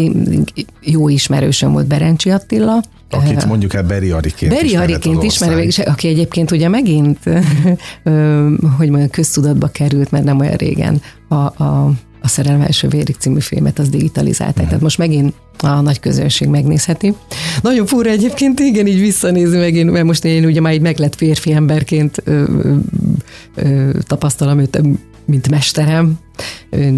jó 0.81 1.09
ismerősöm 1.09 1.73
volt 1.73 1.87
Berencsi 1.87 2.31
Attila, 2.31 2.83
Akit 3.12 3.46
mondjuk 3.46 3.75
el 3.75 3.83
Beri 3.83 4.11
Ariként 4.11 4.53
Beri 4.53 4.77
Ariként 4.77 5.23
ismerem, 5.23 5.59
és 5.59 5.79
aki 5.79 6.09
egyébként 6.09 6.51
ugye 6.51 6.68
megint, 6.68 7.18
hogy 8.79 8.88
mondjam, 8.88 9.11
köztudatba 9.11 9.68
került, 9.68 10.11
mert 10.11 10.25
nem 10.25 10.38
olyan 10.38 10.57
régen 10.57 11.03
a, 11.29 11.35
a 11.35 11.92
a 12.20 12.28
Szerelem 12.28 12.61
első 12.61 12.88
vérig 12.88 13.16
című 13.18 13.40
filmet, 13.40 13.78
az 13.78 13.88
digitalizálták. 13.88 14.66
Tehát 14.66 14.80
most 14.80 14.98
megint 14.98 15.35
a 15.59 15.80
nagy 15.80 16.00
közönség 16.00 16.48
megnézheti. 16.48 17.14
Nagyon 17.62 17.87
fura 17.87 18.11
egyébként, 18.11 18.61
igen, 18.61 18.87
így 18.87 19.00
visszanézni 19.00 19.59
megint, 19.59 19.90
mert 19.90 20.04
most 20.04 20.24
én 20.24 20.44
ugye 20.44 20.61
már 20.61 20.72
egy 20.72 20.80
meglett 20.80 21.14
férfi 21.14 21.52
emberként 21.52 22.22
ö, 22.24 22.44
ö, 23.54 23.90
tapasztalom 24.06 24.59
őt, 24.59 24.80
mint 25.24 25.50
mesterem, 25.50 26.18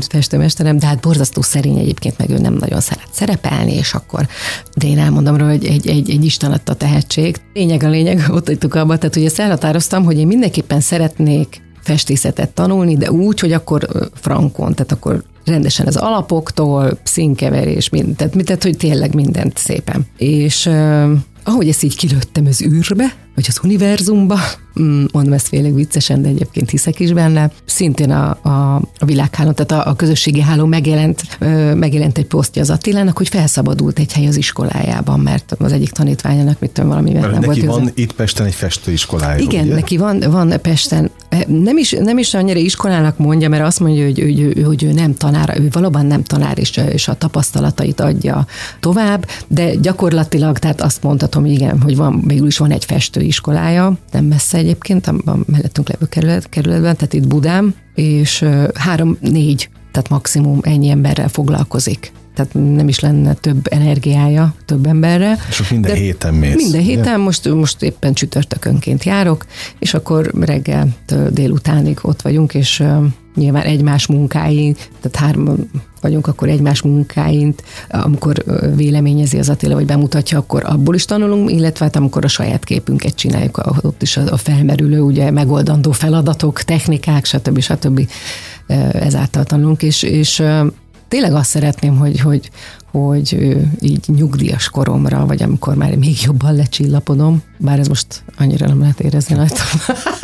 festőmesterem, 0.08 0.78
de 0.78 0.86
hát 0.86 1.00
borzasztó 1.00 1.42
szerény 1.42 1.78
egyébként, 1.78 2.18
meg 2.18 2.30
ő 2.30 2.38
nem 2.38 2.54
nagyon 2.54 2.80
szeret 2.80 3.08
szerepelni, 3.10 3.74
és 3.74 3.94
akkor, 3.94 4.28
de 4.76 4.86
én 4.86 4.98
elmondom 4.98 5.36
róla, 5.36 5.50
hogy 5.50 5.64
egy, 5.64 5.88
egy, 5.88 6.10
egy 6.10 6.24
Isten 6.24 6.52
adta 6.52 6.74
tehetség. 6.74 7.36
Lényeg 7.52 7.82
a 7.82 7.88
lényeg, 7.88 8.24
ott 8.30 8.46
hagytuk 8.46 8.74
abba, 8.74 8.96
tehát 8.98 9.16
ugye 9.16 9.26
ezt 9.26 9.40
elhatároztam, 9.40 10.04
hogy 10.04 10.18
én 10.18 10.26
mindenképpen 10.26 10.80
szeretnék 10.80 11.60
festészetet 11.82 12.50
tanulni, 12.50 12.96
de 12.96 13.12
úgy, 13.12 13.40
hogy 13.40 13.52
akkor 13.52 13.88
frankon, 14.14 14.74
tehát 14.74 14.92
akkor 14.92 15.22
rendesen 15.44 15.86
az 15.86 15.96
alapoktól, 15.96 16.98
színkeverés, 17.02 17.88
mind, 17.88 18.16
tehát, 18.16 18.36
tehát 18.44 18.62
hogy 18.62 18.76
tényleg 18.76 19.14
mindent 19.14 19.58
szépen. 19.58 20.06
És 20.16 20.70
ahogy 21.44 21.68
ezt 21.68 21.82
így 21.82 21.96
kilőttem 21.96 22.46
az 22.46 22.62
űrbe, 22.62 23.14
vagy 23.34 23.44
az 23.48 23.60
univerzumba, 23.62 24.38
mm, 24.80 25.04
mondom 25.12 25.32
ezt 25.32 25.48
félig 25.48 25.74
viccesen, 25.74 26.22
de 26.22 26.28
egyébként 26.28 26.70
hiszek 26.70 27.00
is 27.00 27.12
benne. 27.12 27.50
Szintén 27.64 28.10
a, 28.10 28.38
a, 28.42 28.74
a 28.98 29.04
világhálón, 29.04 29.54
tehát 29.54 29.86
a, 29.86 29.90
a 29.90 29.94
közösségi 29.94 30.40
hálón 30.40 30.68
megjelent, 30.68 31.22
ö, 31.38 31.74
megjelent 31.74 32.18
egy 32.18 32.26
posztja 32.26 32.62
az 32.62 32.70
Attilának, 32.70 33.16
hogy 33.16 33.28
felszabadult 33.28 33.98
egy 33.98 34.12
hely 34.12 34.26
az 34.26 34.36
iskolájában, 34.36 35.20
mert 35.20 35.54
az 35.58 35.72
egyik 35.72 35.90
tanítványának 35.90 36.60
mit 36.60 36.70
tudom, 36.70 36.90
valami 36.90 37.12
mert 37.12 37.30
nem 37.30 37.40
neki 37.40 37.66
volt. 37.66 37.80
van 37.80 37.90
itt 37.94 38.12
Pesten 38.12 38.46
egy 38.46 38.54
festőiskolája. 38.54 39.38
Igen, 39.38 39.64
ugye? 39.64 39.74
neki 39.74 39.96
van, 39.96 40.20
van 40.20 40.54
Pesten. 40.62 41.10
Nem 41.46 41.76
is, 41.76 41.90
nem 41.90 42.18
is 42.18 42.34
annyira 42.34 42.58
iskolának 42.58 43.18
mondja, 43.18 43.48
mert 43.48 43.64
azt 43.64 43.80
mondja, 43.80 44.04
hogy, 44.04 44.20
hogy, 44.20 44.52
hogy, 44.54 44.64
hogy 44.64 44.82
ő 44.82 44.92
nem 44.92 45.14
tanár, 45.14 45.58
ő 45.60 45.68
valóban 45.72 46.06
nem 46.06 46.22
tanár, 46.22 46.58
és, 46.58 46.80
és 46.92 47.08
a 47.08 47.14
tapasztalatait 47.14 48.00
adja 48.00 48.46
tovább, 48.80 49.26
de 49.48 49.74
gyakorlatilag, 49.74 50.58
tehát 50.58 50.80
azt 50.80 51.02
mondhatom, 51.02 51.44
igen, 51.44 51.80
hogy 51.80 51.96
van, 51.96 52.22
végül 52.26 52.46
is 52.46 52.58
van 52.58 52.70
egy 52.70 52.84
festő 52.84 53.20
iskolája, 53.20 53.92
nem 54.12 54.24
messze 54.24 54.58
egyébként, 54.58 55.06
a 55.06 55.14
mellettünk 55.46 55.88
levő 55.88 56.06
kerület, 56.06 56.48
kerületben, 56.48 56.96
tehát 56.96 57.12
itt 57.12 57.26
Budán, 57.26 57.74
és 57.94 58.44
három-négy, 58.74 59.68
tehát 59.92 60.08
maximum 60.08 60.58
ennyi 60.62 60.88
emberrel 60.88 61.28
foglalkozik 61.28 62.12
tehát 62.34 62.54
nem 62.54 62.88
is 62.88 63.00
lenne 63.00 63.34
több 63.34 63.66
energiája 63.70 64.54
több 64.64 64.86
emberre. 64.86 65.38
És 65.48 65.68
minden 65.70 65.94
héten 65.94 66.34
mész. 66.34 66.54
Minden 66.54 66.80
héten, 66.80 67.20
most, 67.20 67.48
most 67.54 67.82
éppen 67.82 68.12
csütörtökönként 68.12 69.04
járok, 69.04 69.46
és 69.78 69.94
akkor 69.94 70.30
reggel 70.40 70.88
délutánig 71.30 71.98
ott 72.02 72.22
vagyunk, 72.22 72.54
és 72.54 72.80
uh, 72.80 73.04
nyilván 73.34 73.62
egymás 73.62 74.06
munkáin, 74.06 74.74
tehát 75.00 75.16
három 75.16 75.70
vagyunk, 76.00 76.26
akkor 76.26 76.48
egymás 76.48 76.82
munkáint, 76.82 77.62
amikor 77.88 78.44
véleményezi 78.74 79.38
az 79.38 79.48
Attila, 79.48 79.74
vagy 79.74 79.86
bemutatja, 79.86 80.38
akkor 80.38 80.62
abból 80.64 80.94
is 80.94 81.04
tanulunk, 81.04 81.50
illetve 81.50 81.84
hát 81.84 81.96
amikor 81.96 82.24
a 82.24 82.28
saját 82.28 82.64
képünket 82.64 83.14
csináljuk, 83.14 83.60
ott 83.80 84.02
is 84.02 84.16
a 84.16 84.36
felmerülő, 84.36 85.00
ugye 85.00 85.30
megoldandó 85.30 85.92
feladatok, 85.92 86.62
technikák, 86.62 87.24
stb. 87.24 87.60
stb. 87.60 88.08
ezáltal 88.92 89.44
tanulunk, 89.44 89.82
és, 89.82 90.02
és 90.02 90.42
tényleg 91.12 91.34
azt 91.34 91.50
szeretném, 91.50 91.96
hogy, 91.96 92.20
hogy, 92.20 92.50
hogy 92.90 93.56
így 93.80 94.04
nyugdíjas 94.06 94.68
koromra, 94.68 95.26
vagy 95.26 95.42
amikor 95.42 95.74
már 95.74 95.96
még 95.96 96.22
jobban 96.22 96.54
lecsillapodom, 96.54 97.42
bár 97.58 97.78
ez 97.78 97.88
most 97.88 98.24
annyira 98.38 98.66
nem 98.66 98.80
lehet 98.80 99.00
érezni 99.00 99.34
rajtam. 99.34 99.66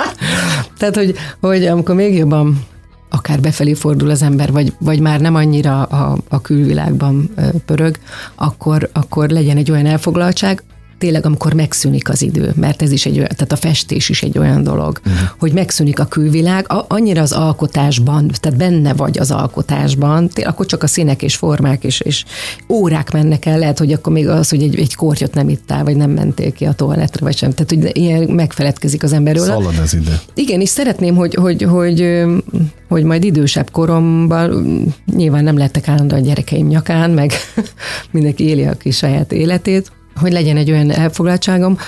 Tehát, 0.79 0.97
hogy, 0.97 1.15
hogy 1.41 1.67
amikor 1.67 1.95
még 1.95 2.15
jobban 2.15 2.65
akár 3.11 3.41
befelé 3.41 3.75
fordul 3.75 4.11
az 4.11 4.23
ember, 4.23 4.53
vagy, 4.53 4.73
vagy 4.79 5.01
már 5.01 5.21
nem 5.21 5.35
annyira 5.35 5.83
a, 5.83 6.19
a 6.29 6.41
külvilágban 6.41 7.31
pörög, 7.67 7.99
akkor, 8.35 8.91
akkor 8.93 9.29
legyen 9.29 9.57
egy 9.57 9.71
olyan 9.71 9.87
elfoglaltság, 9.87 10.63
tényleg 10.99 11.27
amikor 11.27 11.53
megszűnik 11.53 12.09
az 12.09 12.23
idő, 12.23 12.53
mert 12.57 12.83
ez 12.83 12.91
is 12.91 13.07
egy 13.07 13.17
olyan, 13.17 13.29
tehát 13.29 13.53
a 13.53 13.57
festés 13.57 14.09
is 14.09 14.23
egy 14.23 14.39
olyan 14.39 14.63
dolog, 14.63 15.01
uh-huh. 15.07 15.29
hogy 15.39 15.53
megszűnik 15.53 15.99
a 15.99 16.05
külvilág, 16.05 16.73
a, 16.73 16.85
annyira 16.89 17.23
az 17.23 17.33
alkotásban, 17.33 18.31
tehát 18.41 18.59
benne 18.59 18.95
vagy 18.95 19.19
az 19.19 19.31
alkotásban, 19.31 20.29
tényleg 20.29 20.53
akkor 20.53 20.67
csak 20.67 20.83
a 20.83 20.87
színek 20.87 21.23
és 21.23 21.37
formák 21.37 21.85
és, 21.85 22.01
és 22.01 22.25
órák 22.69 23.13
mennek 23.13 23.47
el, 23.47 23.59
lehet, 23.59 23.79
hogy 23.79 23.93
akkor 23.93 24.13
még 24.13 24.29
az, 24.29 24.49
hogy 24.49 24.63
egy, 24.63 24.79
egy 24.79 24.95
kortyot 24.95 25.35
nem 25.35 25.49
ittál, 25.49 25.85
vagy 25.85 25.97
nem 25.97 26.11
mentél 26.11 26.53
ki 26.53 26.65
a 26.65 26.73
toaletre, 26.73 27.25
vagy 27.25 27.37
sem. 27.37 27.51
Tehát, 27.53 27.71
hogy 27.71 27.97
ilyen 27.97 28.23
megfeledkezik 28.23 29.03
az 29.03 29.13
emberről. 29.13 29.45
Szalad 29.45 29.79
ez 29.83 29.95
ide. 29.95 30.21
Igen, 30.35 30.61
és 30.61 30.69
szeretném, 30.69 31.15
hogy, 31.15 31.35
hogy, 31.35 31.63
hogy, 31.63 32.25
hogy 32.89 33.05
majd 33.05 33.25
idősebb 33.25 33.71
koromban, 33.71 34.65
nyilván 35.17 35.45
nem 35.45 35.59
lettek 35.59 35.89
állandóan 35.89 36.23
a 36.23 36.25
gyerekeim 36.25 36.67
nyakán, 36.67 37.11
meg 37.11 37.33
mindenki 38.11 38.45
éli 38.45 38.65
a 38.65 38.75
kis 38.75 38.97
saját 38.97 39.33
életét, 39.33 39.93
hogy 40.19 40.33
legyen 40.33 40.57
egy 40.57 40.71
olyan 40.71 40.91
elfoglaltságom, 40.91 41.79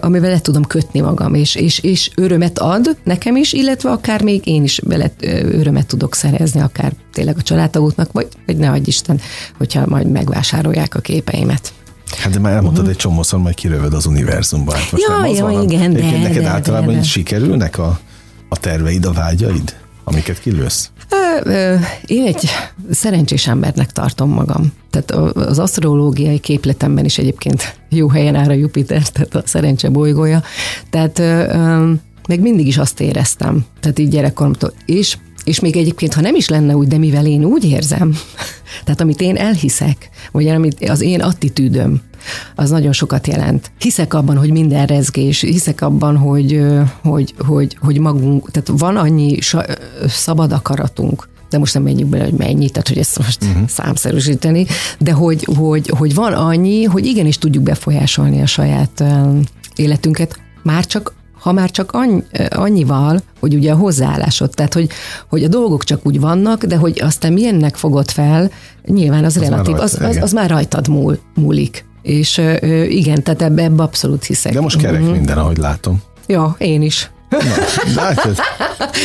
amivel 0.00 0.30
le 0.30 0.40
tudom 0.40 0.64
kötni 0.64 1.00
magam, 1.00 1.34
és, 1.34 1.54
és, 1.54 1.78
és 1.78 2.10
örömet 2.14 2.58
ad 2.58 2.96
nekem 3.04 3.36
is, 3.36 3.52
illetve 3.52 3.90
akár 3.90 4.22
még 4.22 4.46
én 4.46 4.62
is 4.62 4.80
bele 4.84 5.10
örömet 5.42 5.86
tudok 5.86 6.14
szerezni, 6.14 6.60
akár 6.60 6.92
tényleg 7.12 7.36
a 7.38 7.42
családtagoknak, 7.42 8.12
vagy, 8.12 8.28
vagy 8.46 8.56
ne 8.56 8.70
adj 8.70 8.88
Isten, 8.88 9.20
hogyha 9.58 9.86
majd 9.86 10.10
megvásárolják 10.10 10.94
a 10.94 11.00
képeimet. 11.00 11.72
Hát 12.18 12.32
de 12.32 12.38
már 12.38 12.52
elmondtad 12.52 12.78
uh-huh. 12.78 12.94
egy 12.94 13.00
csomószor, 13.00 13.38
majd 13.38 13.54
kirövöd 13.54 13.94
az 13.94 14.06
univerzumba. 14.06 14.72
Hát 14.72 14.92
most 14.92 15.04
ja, 15.08 15.26
ja, 15.26 15.42
van, 15.42 15.62
igen, 15.62 15.92
de, 15.92 16.18
Neked 16.18 16.42
de, 16.42 16.48
általában 16.48 16.94
de, 16.94 17.00
de. 17.00 17.02
sikerülnek 17.02 17.78
a, 17.78 17.98
a 18.48 18.56
terveid, 18.56 19.04
a 19.04 19.12
vágyaid, 19.12 19.76
amiket 20.04 20.40
kilősz? 20.40 20.90
Én 22.06 22.26
egy 22.26 22.48
szerencsés 22.90 23.46
embernek 23.46 23.92
tartom 23.92 24.30
magam. 24.30 24.72
Tehát 24.90 25.10
az 25.36 25.58
asztrológiai 25.58 26.38
képletemben 26.38 27.04
is 27.04 27.18
egyébként 27.18 27.78
jó 27.88 28.08
helyen 28.08 28.34
áll 28.34 28.48
a 28.48 28.52
Jupiter, 28.52 29.08
tehát 29.08 29.34
a 29.34 29.42
szerencse 29.44 29.88
bolygója. 29.88 30.42
Tehát 30.90 31.18
meg 32.28 32.40
mindig 32.40 32.66
is 32.66 32.78
azt 32.78 33.00
éreztem, 33.00 33.64
tehát 33.80 33.98
így 33.98 34.08
gyerekkoromtól. 34.08 34.72
És 34.84 35.16
és 35.44 35.60
még 35.60 35.76
egyébként, 35.76 36.14
ha 36.14 36.20
nem 36.20 36.34
is 36.34 36.48
lenne 36.48 36.76
úgy, 36.76 36.88
de 36.88 36.98
mivel 36.98 37.26
én 37.26 37.44
úgy 37.44 37.64
érzem, 37.64 38.16
tehát 38.84 39.00
amit 39.00 39.20
én 39.20 39.36
elhiszek, 39.36 40.08
vagy 40.32 40.48
amit 40.48 40.88
az 40.88 41.00
én 41.00 41.20
attitűdöm, 41.20 42.00
az 42.54 42.70
nagyon 42.70 42.92
sokat 42.92 43.26
jelent. 43.26 43.70
Hiszek 43.78 44.14
abban, 44.14 44.36
hogy 44.36 44.50
minden 44.50 44.86
rezgés, 44.86 45.40
hiszek 45.40 45.80
abban, 45.80 46.16
hogy, 46.16 46.64
hogy, 47.02 47.34
hogy, 47.38 47.76
hogy 47.80 47.98
magunk, 47.98 48.50
tehát 48.50 48.80
van 48.80 48.96
annyi 48.96 49.38
szabad 50.06 50.52
akaratunk, 50.52 51.28
de 51.50 51.58
most 51.58 51.74
nem 51.74 51.82
menjünk 51.82 52.10
bele, 52.10 52.24
hogy 52.24 52.38
mennyi, 52.38 52.70
tehát 52.70 52.88
hogy 52.88 52.98
ezt 52.98 53.18
most 53.18 53.44
uh-huh. 53.44 53.68
számszerűsíteni, 53.68 54.66
de 54.98 55.12
hogy, 55.12 55.48
hogy, 55.56 55.88
hogy 55.88 56.14
van 56.14 56.32
annyi, 56.32 56.84
hogy 56.84 57.06
igenis 57.06 57.38
tudjuk 57.38 57.62
befolyásolni 57.62 58.42
a 58.42 58.46
saját 58.46 59.04
életünket, 59.74 60.40
már 60.62 60.86
csak 60.86 61.14
ha 61.46 61.52
már 61.52 61.70
csak 61.70 61.92
annyi, 61.92 62.22
annyival, 62.48 63.22
hogy 63.40 63.54
ugye 63.54 63.72
a 63.72 63.76
hozzáállásod, 63.76 64.50
tehát 64.50 64.74
hogy, 64.74 64.88
hogy 65.28 65.44
a 65.44 65.48
dolgok 65.48 65.84
csak 65.84 66.06
úgy 66.06 66.20
vannak, 66.20 66.64
de 66.64 66.76
hogy 66.76 67.00
aztán 67.02 67.32
milyennek 67.32 67.76
fogod 67.76 68.10
fel, 68.10 68.50
nyilván 68.84 69.24
az, 69.24 69.36
az 69.36 69.42
relatív, 69.42 69.76
rajta, 69.76 69.82
az, 69.82 70.00
az, 70.00 70.16
az 70.22 70.32
már 70.32 70.50
rajtad 70.50 70.88
múl, 70.88 71.18
múlik. 71.34 71.84
És 72.06 72.42
igen, 72.88 73.22
tehát 73.22 73.42
ebbe, 73.42 73.62
ebbe 73.62 73.82
abszolút 73.82 74.24
hiszek. 74.24 74.52
De 74.52 74.60
most 74.60 74.78
kerek 74.78 75.00
uh-huh. 75.00 75.16
minden, 75.16 75.38
ahogy 75.38 75.56
látom. 75.56 76.02
Ja, 76.26 76.54
én 76.58 76.82
is. 76.82 77.10
Na, 77.94 78.10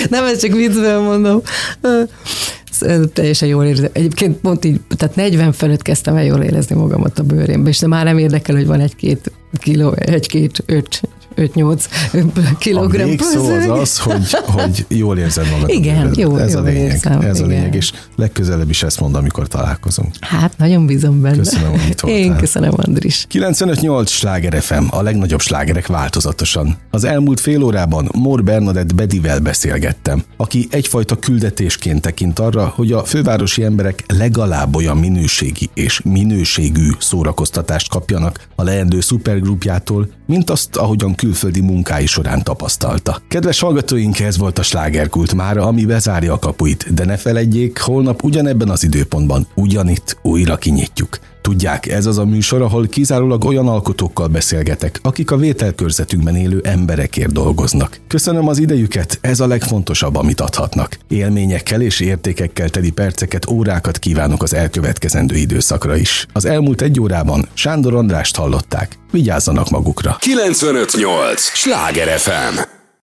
Nem, 0.10 0.26
ez 0.26 0.42
csak 0.42 0.52
viccből 0.52 1.00
mondom. 1.00 1.42
Teljesen 3.14 3.48
jól 3.48 3.66
érzem. 3.66 3.90
Egyébként 3.94 4.38
pont 4.38 4.66
így, 4.66 4.80
tehát 4.98 5.16
40 5.16 5.52
fölött 5.52 5.82
kezdtem 5.82 6.16
el 6.16 6.24
jól 6.24 6.42
érezni 6.42 6.76
magamat 6.76 7.20
a 7.20 7.24
bőrémbe, 7.24 7.70
és 7.70 7.80
de 7.80 7.88
már 7.88 8.06
nem 8.06 8.18
érdekel, 8.18 8.56
hogy 8.56 8.68
van 8.68 8.80
egy-két 8.80 9.32
kiló, 9.60 9.94
egy-két, 9.98 10.64
öt, 10.66 11.02
5-8 11.36 11.86
kilogramm. 12.58 13.04
A 13.04 13.10
végszó 13.10 13.50
az 13.50 13.80
az, 13.80 13.98
hogy, 13.98 14.32
hogy 14.46 14.86
jól 14.88 15.18
érzed 15.18 15.50
magad. 15.52 15.70
Igen, 15.70 16.14
jó, 16.16 16.38
ez 16.38 16.54
jó 16.54 16.60
a 16.60 16.62
lényeg. 16.62 16.84
érzem, 16.84 17.22
ez 17.22 17.40
a 17.40 17.46
igen. 17.46 17.48
lényeg, 17.48 17.76
és 17.76 17.92
legközelebb 18.16 18.70
is 18.70 18.84
ezt 18.84 19.00
mond, 19.00 19.16
amikor 19.16 19.48
találkozunk. 19.48 20.16
Hát, 20.20 20.58
nagyon 20.58 20.86
bízom 20.86 21.22
benne. 21.22 21.38
Köszönöm, 21.38 21.70
hogy 21.70 21.90
itt 21.90 22.00
voltál. 22.00 22.20
Én 22.20 22.36
köszönöm, 22.36 22.72
Andris. 22.76 23.26
95.8 23.32 24.08
Sláger 24.08 24.62
FM, 24.62 24.84
a 24.90 25.02
legnagyobb 25.02 25.42
slágerek 25.42 25.88
változatosan. 25.88 26.78
Az 26.90 27.04
elmúlt 27.04 27.40
fél 27.40 27.64
órában 27.64 28.10
Mór 28.18 28.44
Bernadett 28.44 28.96
Bedivel 28.96 29.40
beszélgettem, 29.40 30.24
aki 30.38 30.68
egyfajta 30.72 31.16
küldetésként 31.16 32.02
tekint 32.02 32.40
arra, 32.40 32.74
hogy 32.76 32.92
a 32.92 33.04
fővárosi 33.04 33.64
emberek 33.64 34.04
legalább 34.08 34.76
olyan 34.76 34.98
minőségi 34.98 35.70
és 35.74 36.02
minőségű 36.04 36.90
szórakoztatást 37.00 37.90
kapjanak 37.90 38.48
a 38.56 38.64
leendő 38.64 39.00
szupergrupjától, 39.00 40.10
mint 40.28 40.50
azt, 40.50 40.76
ahogyan 40.76 41.16
külföldi 41.22 41.62
munkái 41.62 42.06
során 42.06 42.44
tapasztalta. 42.44 43.22
Kedves 43.28 43.60
hallgatóink, 43.60 44.20
ez 44.20 44.38
volt 44.38 44.60
a 44.60 44.64
slágerkult 44.64 45.34
már, 45.34 45.58
ami 45.58 45.86
bezárja 45.86 46.34
a 46.34 46.40
kapuit, 46.40 46.94
de 46.94 47.06
ne 47.06 47.18
feledjék, 47.18 47.80
holnap 47.80 48.24
ugyanebben 48.24 48.70
az 48.70 48.84
időpontban, 48.84 49.48
ugyanitt 49.56 50.18
újra 50.22 50.56
kinyitjuk. 50.56 51.20
Tudják, 51.42 51.88
ez 51.88 52.06
az 52.06 52.18
a 52.18 52.26
műsor, 52.26 52.62
ahol 52.62 52.88
kizárólag 52.88 53.46
olyan 53.46 53.68
alkotókkal 53.68 54.28
beszélgetek, 54.28 55.00
akik 55.04 55.32
a 55.32 55.38
vételkörzetünkben 55.38 56.36
élő 56.36 56.62
emberekért 56.64 57.32
dolgoznak. 57.32 58.00
Köszönöm 58.08 58.48
az 58.48 58.58
idejüket, 58.58 59.18
ez 59.22 59.40
a 59.40 59.48
legfontosabb, 59.48 60.16
amit 60.16 60.42
adhatnak. 60.42 60.98
Élményekkel 61.08 61.82
és 61.82 62.00
értékekkel 62.00 62.70
teli 62.70 62.92
perceket, 62.92 63.50
órákat 63.50 64.00
kívánok 64.00 64.44
az 64.44 64.54
elkövetkezendő 64.54 65.36
időszakra 65.36 65.96
is. 65.96 66.26
Az 66.34 66.46
elmúlt 66.46 66.82
egy 66.82 67.00
órában 67.00 67.48
Sándor 67.54 67.94
Andrást 67.94 68.36
hallották. 68.36 68.98
Vigyázzanak 69.12 69.70
magukra! 69.70 70.16
958! 70.20 71.42
Sláger 71.42 72.20
FM! 72.20 72.81